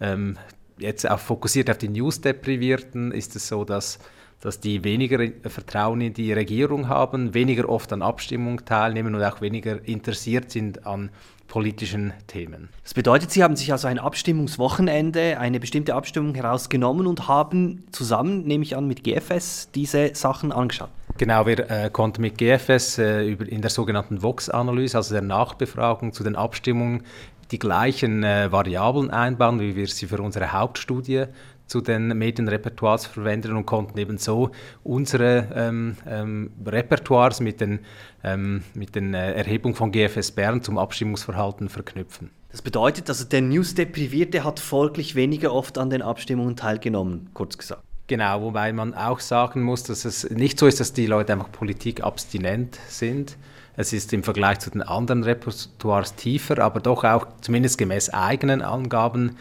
ähm, 0.00 0.36
jetzt 0.78 1.08
auch 1.08 1.20
fokussiert 1.20 1.70
auf 1.70 1.78
die 1.78 1.90
News-Deprivierten 1.90 3.12
ist 3.12 3.36
es 3.36 3.46
so, 3.46 3.64
dass 3.64 4.00
dass 4.40 4.60
die 4.60 4.84
weniger 4.84 5.18
Vertrauen 5.48 6.00
in 6.00 6.14
die 6.14 6.32
Regierung 6.32 6.88
haben, 6.88 7.34
weniger 7.34 7.68
oft 7.68 7.92
an 7.92 8.02
Abstimmungen 8.02 8.64
teilnehmen 8.64 9.14
und 9.14 9.22
auch 9.22 9.40
weniger 9.40 9.86
interessiert 9.86 10.50
sind 10.50 10.86
an 10.86 11.10
politischen 11.46 12.12
Themen. 12.28 12.68
Das 12.82 12.94
bedeutet, 12.94 13.32
Sie 13.32 13.42
haben 13.42 13.56
sich 13.56 13.72
also 13.72 13.88
ein 13.88 13.98
Abstimmungswochenende, 13.98 15.38
eine 15.38 15.60
bestimmte 15.60 15.94
Abstimmung 15.94 16.34
herausgenommen 16.34 17.06
und 17.06 17.28
haben 17.28 17.84
zusammen, 17.90 18.44
nehme 18.44 18.62
ich 18.62 18.76
an, 18.76 18.86
mit 18.86 19.02
GFS 19.02 19.70
diese 19.74 20.14
Sachen 20.14 20.52
angeschaut. 20.52 20.90
Genau, 21.18 21.46
wir 21.46 21.70
äh, 21.70 21.90
konnten 21.90 22.22
mit 22.22 22.38
GFS 22.38 22.98
äh, 22.98 23.26
über, 23.26 23.46
in 23.46 23.60
der 23.60 23.70
sogenannten 23.70 24.22
Vox-Analyse, 24.22 24.96
also 24.96 25.12
der 25.12 25.22
Nachbefragung 25.22 26.12
zu 26.12 26.22
den 26.22 26.36
Abstimmungen, 26.36 27.02
die 27.50 27.58
gleichen 27.58 28.22
äh, 28.22 28.50
Variablen 28.52 29.10
einbauen, 29.10 29.60
wie 29.60 29.74
wir 29.74 29.86
sie 29.88 30.06
für 30.06 30.22
unsere 30.22 30.52
Hauptstudie 30.52 31.24
zu 31.70 31.80
den 31.80 32.08
Medienrepertoires 32.18 33.06
verwenden 33.06 33.56
und 33.56 33.64
konnten 33.64 33.96
eben 33.96 34.18
so 34.18 34.50
unsere 34.82 35.46
ähm, 35.54 35.96
ähm, 36.04 36.50
Repertoires 36.66 37.38
mit 37.38 37.60
den, 37.60 37.78
ähm, 38.24 38.64
mit 38.74 38.96
den 38.96 39.14
äh, 39.14 39.34
Erhebungen 39.34 39.76
von 39.76 39.92
GFS 39.92 40.32
Bern 40.32 40.62
zum 40.62 40.78
Abstimmungsverhalten 40.78 41.68
verknüpfen. 41.68 42.30
Das 42.50 42.60
bedeutet, 42.60 43.08
also 43.08 43.24
der 43.24 43.42
News-Deprivierte 43.42 44.42
hat 44.42 44.58
folglich 44.58 45.14
weniger 45.14 45.54
oft 45.54 45.78
an 45.78 45.90
den 45.90 46.02
Abstimmungen 46.02 46.56
teilgenommen, 46.56 47.30
kurz 47.34 47.56
gesagt. 47.56 47.84
Genau, 48.08 48.42
wobei 48.42 48.72
man 48.72 48.92
auch 48.92 49.20
sagen 49.20 49.62
muss, 49.62 49.84
dass 49.84 50.04
es 50.04 50.28
nicht 50.28 50.58
so 50.58 50.66
ist, 50.66 50.80
dass 50.80 50.92
die 50.92 51.06
Leute 51.06 51.32
einfach 51.32 51.52
politikabstinent 51.52 52.80
sind. 52.88 53.36
Es 53.76 53.92
ist 53.92 54.12
im 54.12 54.24
Vergleich 54.24 54.58
zu 54.58 54.70
den 54.70 54.82
anderen 54.82 55.22
Repertoires 55.22 56.16
tiefer, 56.16 56.58
aber 56.58 56.80
doch 56.80 57.04
auch 57.04 57.28
zumindest 57.40 57.78
gemäß 57.78 58.10
eigenen 58.10 58.62
Angaben 58.62 59.36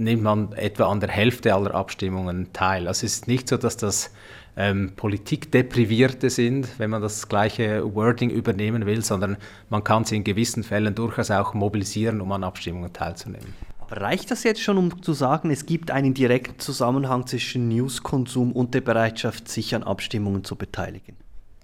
nimmt 0.00 0.22
man 0.22 0.52
etwa 0.54 0.86
an 0.86 1.00
der 1.00 1.10
Hälfte 1.10 1.54
aller 1.54 1.74
Abstimmungen 1.74 2.52
teil. 2.52 2.88
Also 2.88 3.06
es 3.06 3.14
ist 3.14 3.28
nicht 3.28 3.48
so, 3.48 3.56
dass 3.56 3.76
das 3.76 4.10
ähm, 4.56 4.92
Politikdeprivierte 4.96 6.30
sind, 6.30 6.68
wenn 6.78 6.90
man 6.90 7.02
das 7.02 7.28
gleiche 7.28 7.94
Wording 7.94 8.30
übernehmen 8.30 8.86
will, 8.86 9.04
sondern 9.04 9.36
man 9.68 9.84
kann 9.84 10.04
sie 10.04 10.16
in 10.16 10.24
gewissen 10.24 10.64
Fällen 10.64 10.94
durchaus 10.94 11.30
auch 11.30 11.54
mobilisieren, 11.54 12.20
um 12.20 12.32
an 12.32 12.44
Abstimmungen 12.44 12.92
teilzunehmen. 12.92 13.54
Aber 13.78 14.00
reicht 14.00 14.30
das 14.30 14.44
jetzt 14.44 14.62
schon, 14.62 14.78
um 14.78 15.02
zu 15.02 15.12
sagen, 15.12 15.50
es 15.50 15.66
gibt 15.66 15.90
einen 15.90 16.14
direkten 16.14 16.58
Zusammenhang 16.58 17.26
zwischen 17.26 17.68
Newskonsum 17.68 18.52
und 18.52 18.74
der 18.74 18.82
Bereitschaft, 18.82 19.48
sich 19.48 19.74
an 19.74 19.82
Abstimmungen 19.82 20.44
zu 20.44 20.56
beteiligen? 20.56 21.16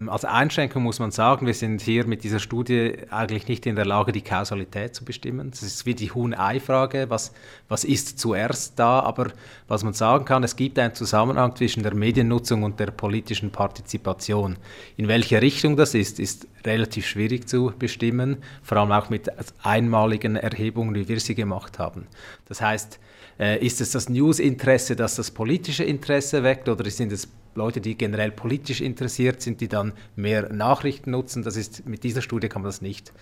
Als 0.04 0.26
Einschränkung 0.26 0.82
muss 0.82 0.98
man 0.98 1.10
sagen, 1.10 1.46
wir 1.46 1.54
sind 1.54 1.80
hier 1.80 2.06
mit 2.06 2.22
dieser 2.22 2.38
Studie 2.38 2.98
eigentlich 3.08 3.48
nicht 3.48 3.64
in 3.64 3.76
der 3.76 3.86
Lage, 3.86 4.12
die 4.12 4.20
Kausalität 4.20 4.94
zu 4.94 5.06
bestimmen. 5.06 5.50
Das 5.50 5.62
ist 5.62 5.86
wie 5.86 5.94
die 5.94 6.12
Huhn-Ei-Frage, 6.12 7.08
was, 7.08 7.32
was 7.70 7.82
ist 7.82 8.18
zuerst 8.18 8.78
da? 8.78 9.00
Aber 9.00 9.28
was 9.68 9.84
man 9.84 9.94
sagen 9.94 10.26
kann, 10.26 10.44
es 10.44 10.54
gibt 10.54 10.78
einen 10.78 10.94
Zusammenhang 10.94 11.56
zwischen 11.56 11.82
der 11.82 11.94
Mediennutzung 11.94 12.62
und 12.62 12.78
der 12.78 12.88
politischen 12.88 13.50
Partizipation. 13.50 14.58
In 14.98 15.08
welche 15.08 15.40
Richtung 15.40 15.76
das 15.76 15.94
ist, 15.94 16.20
ist 16.20 16.46
relativ 16.66 17.06
schwierig 17.06 17.48
zu 17.48 17.72
bestimmen, 17.78 18.36
vor 18.62 18.76
allem 18.76 18.92
auch 18.92 19.08
mit 19.08 19.30
einmaligen 19.62 20.36
Erhebungen, 20.36 20.94
wie 20.94 21.08
wir 21.08 21.20
sie 21.20 21.34
gemacht 21.34 21.78
haben. 21.78 22.06
Das 22.48 22.60
heißt, 22.60 23.00
äh, 23.38 23.64
ist 23.64 23.80
es 23.80 23.92
das 23.92 24.10
News-Interesse, 24.10 24.94
das 24.94 25.16
das 25.16 25.30
politische 25.30 25.84
Interesse 25.84 26.42
weckt 26.42 26.68
oder 26.68 26.90
sind 26.90 27.12
es 27.12 27.28
Leute, 27.56 27.80
die 27.80 27.96
generell 27.96 28.32
politisch 28.32 28.80
interessiert 28.80 29.42
sind, 29.42 29.60
die 29.60 29.68
dann 29.68 29.92
mehr 30.14 30.52
Nachrichten 30.52 31.10
nutzen. 31.10 31.42
Das 31.42 31.56
ist, 31.56 31.86
mit 31.86 32.04
dieser 32.04 32.22
Studie 32.22 32.48
kann 32.48 32.62
man 32.62 32.68
das 32.68 32.82
nicht, 32.82 33.12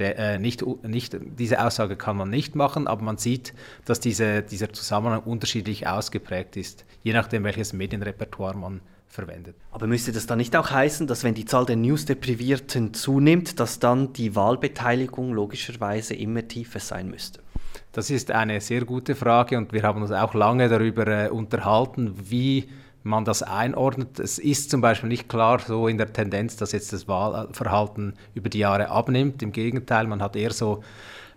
äh, 0.00 0.38
nicht, 0.38 0.64
nicht, 0.84 1.16
diese 1.20 1.64
Aussage 1.64 1.96
kann 1.96 2.16
man 2.16 2.30
nicht 2.30 2.54
machen, 2.54 2.86
aber 2.86 3.02
man 3.02 3.18
sieht, 3.18 3.54
dass 3.84 4.00
diese, 4.00 4.42
dieser 4.42 4.72
Zusammenhang 4.72 5.22
unterschiedlich 5.22 5.86
ausgeprägt 5.86 6.56
ist, 6.56 6.84
je 7.02 7.12
nachdem, 7.12 7.44
welches 7.44 7.72
Medienrepertoire 7.72 8.56
man 8.56 8.80
verwendet. 9.08 9.56
Aber 9.70 9.86
müsste 9.86 10.12
das 10.12 10.26
dann 10.26 10.38
nicht 10.38 10.54
auch 10.56 10.70
heißen, 10.70 11.06
dass 11.06 11.24
wenn 11.24 11.34
die 11.34 11.44
Zahl 11.44 11.64
der 11.64 11.76
News-Deprivierten 11.76 12.94
zunimmt, 12.94 13.58
dass 13.58 13.78
dann 13.78 14.12
die 14.12 14.36
Wahlbeteiligung 14.36 15.32
logischerweise 15.32 16.14
immer 16.14 16.46
tiefer 16.46 16.80
sein 16.80 17.08
müsste? 17.08 17.40
Das 17.92 18.10
ist 18.10 18.30
eine 18.30 18.60
sehr 18.60 18.84
gute 18.84 19.14
Frage 19.14 19.56
und 19.56 19.72
wir 19.72 19.82
haben 19.82 20.02
uns 20.02 20.12
auch 20.12 20.34
lange 20.34 20.68
darüber 20.68 21.06
äh, 21.06 21.28
unterhalten, 21.30 22.14
wie 22.30 22.68
man 23.08 23.24
das 23.24 23.42
einordnet. 23.42 24.18
Es 24.20 24.38
ist 24.38 24.70
zum 24.70 24.80
Beispiel 24.80 25.08
nicht 25.08 25.28
klar 25.28 25.58
so 25.58 25.88
in 25.88 25.98
der 25.98 26.12
Tendenz, 26.12 26.56
dass 26.56 26.72
jetzt 26.72 26.92
das 26.92 27.08
Wahlverhalten 27.08 28.14
über 28.34 28.48
die 28.48 28.58
Jahre 28.58 28.90
abnimmt. 28.90 29.42
Im 29.42 29.52
Gegenteil, 29.52 30.06
man 30.06 30.22
hat 30.22 30.36
eher 30.36 30.52
so 30.52 30.82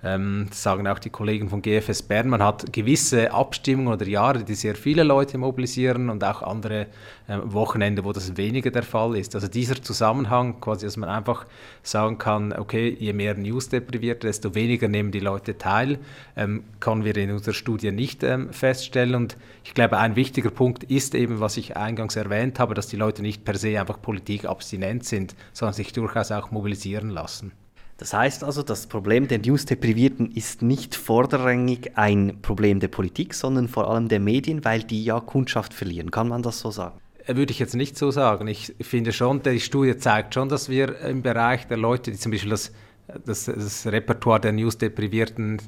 ähm, 0.04 0.48
das 0.50 0.64
sagen 0.64 0.88
auch 0.88 1.00
die 1.00 1.10
Kollegen 1.10 1.50
von 1.50 1.62
GFS 1.62 2.02
Bern, 2.02 2.30
man 2.30 2.42
hat 2.42 2.74
gewisse 2.74 3.32
Abstimmungen 3.32 3.94
oder 3.94 4.08
Jahre, 4.08 4.44
die 4.44 4.56
sehr 4.56 4.76
viele 4.76 5.04
Leute 5.04 5.38
mobilisieren 5.38 6.10
und 6.10 6.24
auch 6.24 6.42
andere 6.42 6.88
äh, 7.28 7.38
Wochenende, 7.44 8.04
wo 8.04 8.12
das 8.12 8.36
weniger 8.36 8.72
der 8.72 8.84
Fall 8.84 9.16
ist. 9.16 9.36
Also 9.36 9.48
dieser 9.48 9.82
Zusammenhang, 9.82 10.60
quasi, 10.60 10.86
dass 10.86 10.98
man 10.98 11.10
einfach 11.10 11.46
sagen 11.84 12.18
kann, 12.18 12.52
okay, 12.54 12.96
je 13.00 13.14
mehr 13.14 13.36
News 13.36 13.70
depriviert, 13.70 14.24
desto 14.24 14.56
weniger 14.56 14.88
nehmen 14.88 15.12
die 15.12 15.20
Leute 15.20 15.58
teil, 15.58 16.00
ähm, 16.36 16.64
können 16.80 17.06
wir 17.06 17.16
in 17.18 17.32
unserer 17.32 17.54
Studie 17.54 17.92
nicht 17.92 18.24
ähm, 18.24 18.52
feststellen. 18.52 19.14
Und 19.14 19.38
ich 19.64 19.76
glaube, 19.76 19.98
ein 20.00 20.16
wichtiger 20.16 20.50
Punkt 20.50 20.84
ist 20.84 21.14
eben, 21.14 21.40
was 21.40 21.58
ich 21.58 21.78
eingangs 21.78 22.16
erwähnt 22.16 22.60
habe, 22.60 22.74
dass 22.74 22.88
die 22.88 22.98
Leute 22.98 23.22
nicht 23.22 23.46
per 23.46 23.56
se 23.56 23.80
einfach 23.80 24.02
politikabstinent 24.02 25.06
sind, 25.06 25.36
sondern 25.54 25.74
sich 25.74 25.94
durchaus 25.94 26.32
auch 26.32 26.50
mobilisieren 26.50 27.10
lassen. 27.10 27.52
Das 28.02 28.16
heißt 28.16 28.44
also, 28.44 28.64
das 28.64 28.88
Problem 28.88 29.28
der 29.28 29.38
News-Deprivierten 29.38 30.32
ist 30.32 30.64
nicht 30.64 30.96
vorderrangig 30.96 31.92
ein 31.94 32.40
Problem 32.42 32.80
der 32.80 32.88
Politik, 32.88 33.36
sondern 33.36 33.68
vor 33.68 33.92
allem 33.92 34.08
der 34.08 34.20
Medien, 34.20 34.66
weil 34.66 34.82
die 34.82 35.04
ja 35.04 35.20
Kundschaft 35.20 35.72
verlieren. 35.72 36.10
Kann 36.10 36.28
man 36.28 36.42
das 36.42 36.62
so 36.62 36.72
sagen? 36.72 37.00
Äh, 37.28 37.36
würde 37.36 37.52
ich 37.52 37.60
jetzt 37.60 37.76
nicht 37.76 37.96
so 37.96 38.10
sagen. 38.10 38.48
Ich 38.48 38.74
finde 38.82 39.14
schon, 39.14 39.44
die 39.44 39.60
Studie 39.60 39.98
zeigt 39.98 40.34
schon, 40.34 40.50
dass 40.50 40.68
wir 40.68 41.00
im 41.02 41.22
Bereich 41.22 41.68
der 41.68 41.78
Leute, 41.78 42.10
die 42.10 42.18
zum 42.18 42.32
Beispiel 42.32 42.50
das, 42.50 42.72
das, 43.24 43.46
das 43.46 43.86
Repertoire 43.86 44.40
der 44.40 44.54
News-Deprivierten 44.54 45.62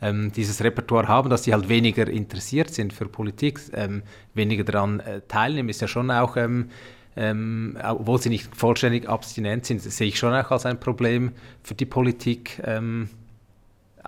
ähm, 0.00 0.32
dieses 0.32 0.64
Repertoire 0.64 1.06
haben, 1.06 1.28
dass 1.28 1.42
die 1.42 1.52
halt 1.52 1.68
weniger 1.68 2.08
interessiert 2.08 2.70
sind 2.70 2.94
für 2.94 3.04
Politik, 3.04 3.60
ähm, 3.74 4.04
weniger 4.32 4.64
daran 4.64 5.00
äh, 5.00 5.20
teilnehmen, 5.28 5.68
ist 5.68 5.82
ja 5.82 5.88
schon 5.88 6.10
auch 6.10 6.38
ähm, 6.38 6.70
ähm, 7.16 7.78
obwohl 7.82 8.20
sie 8.20 8.28
nicht 8.28 8.54
vollständig 8.54 9.08
abstinent 9.08 9.66
sind, 9.66 9.82
sehe 9.82 10.08
ich 10.08 10.18
schon 10.18 10.34
auch 10.34 10.50
als 10.50 10.66
ein 10.66 10.80
Problem 10.80 11.32
für 11.62 11.74
die 11.74 11.86
Politik. 11.86 12.60
Ähm, 12.64 13.08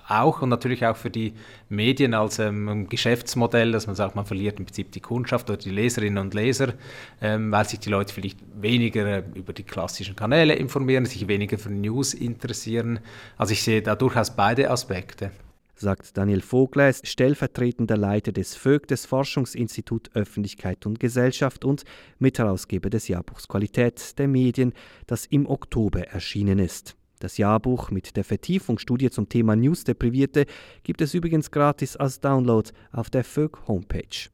auch 0.08 0.42
und 0.42 0.50
natürlich 0.50 0.86
auch 0.86 0.96
für 0.96 1.10
die 1.10 1.32
Medien 1.68 2.14
als 2.14 2.38
ähm, 2.38 2.88
Geschäftsmodell, 2.88 3.72
dass 3.72 3.86
man 3.86 3.96
sagt, 3.96 4.14
man 4.14 4.26
verliert 4.26 4.58
im 4.58 4.66
Prinzip 4.66 4.92
die 4.92 5.00
Kundschaft 5.00 5.50
oder 5.50 5.58
die 5.58 5.70
Leserinnen 5.70 6.18
und 6.18 6.34
Leser, 6.34 6.74
ähm, 7.20 7.50
weil 7.50 7.68
sich 7.68 7.80
die 7.80 7.90
Leute 7.90 8.14
vielleicht 8.14 8.38
weniger 8.54 9.06
äh, 9.06 9.22
über 9.34 9.52
die 9.52 9.64
klassischen 9.64 10.14
Kanäle 10.14 10.54
informieren, 10.54 11.06
sich 11.06 11.26
weniger 11.26 11.58
für 11.58 11.70
News 11.70 12.14
interessieren. 12.14 13.00
Also 13.36 13.52
ich 13.52 13.62
sehe 13.62 13.82
da 13.82 13.96
durchaus 13.96 14.34
beide 14.36 14.70
Aspekte 14.70 15.32
sagt 15.76 16.16
Daniel 16.16 16.40
Vogler, 16.40 16.92
stellvertretender 16.92 17.96
Leiter 17.96 18.32
des 18.32 18.56
VÖG, 18.56 18.86
des 18.88 19.06
Forschungsinstitut 19.06 20.10
Öffentlichkeit 20.14 20.86
und 20.86 20.98
Gesellschaft 20.98 21.64
und 21.64 21.84
Mitherausgeber 22.18 22.90
des 22.90 23.08
Jahrbuchs 23.08 23.46
Qualität 23.48 24.18
der 24.18 24.28
Medien, 24.28 24.72
das 25.06 25.26
im 25.26 25.46
Oktober 25.46 26.00
erschienen 26.08 26.58
ist. 26.58 26.96
Das 27.18 27.38
Jahrbuch 27.38 27.90
mit 27.90 28.16
der 28.16 28.24
Vertiefungsstudie 28.24 29.10
zum 29.10 29.28
Thema 29.28 29.56
News 29.56 29.84
Deprivierte 29.84 30.46
gibt 30.82 31.00
es 31.00 31.14
übrigens 31.14 31.50
gratis 31.50 31.96
als 31.96 32.20
Download 32.20 32.70
auf 32.92 33.08
der 33.08 33.24
VÖG 33.24 33.66
Homepage. 33.68 34.28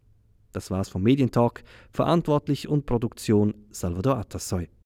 Das 0.52 0.70
war's 0.70 0.88
vom 0.88 1.02
Medientalk. 1.02 1.62
Verantwortlich 1.92 2.68
und 2.68 2.87
Produktion 2.87 3.55
Salvador 3.70 4.18
Atassoy. 4.18 4.68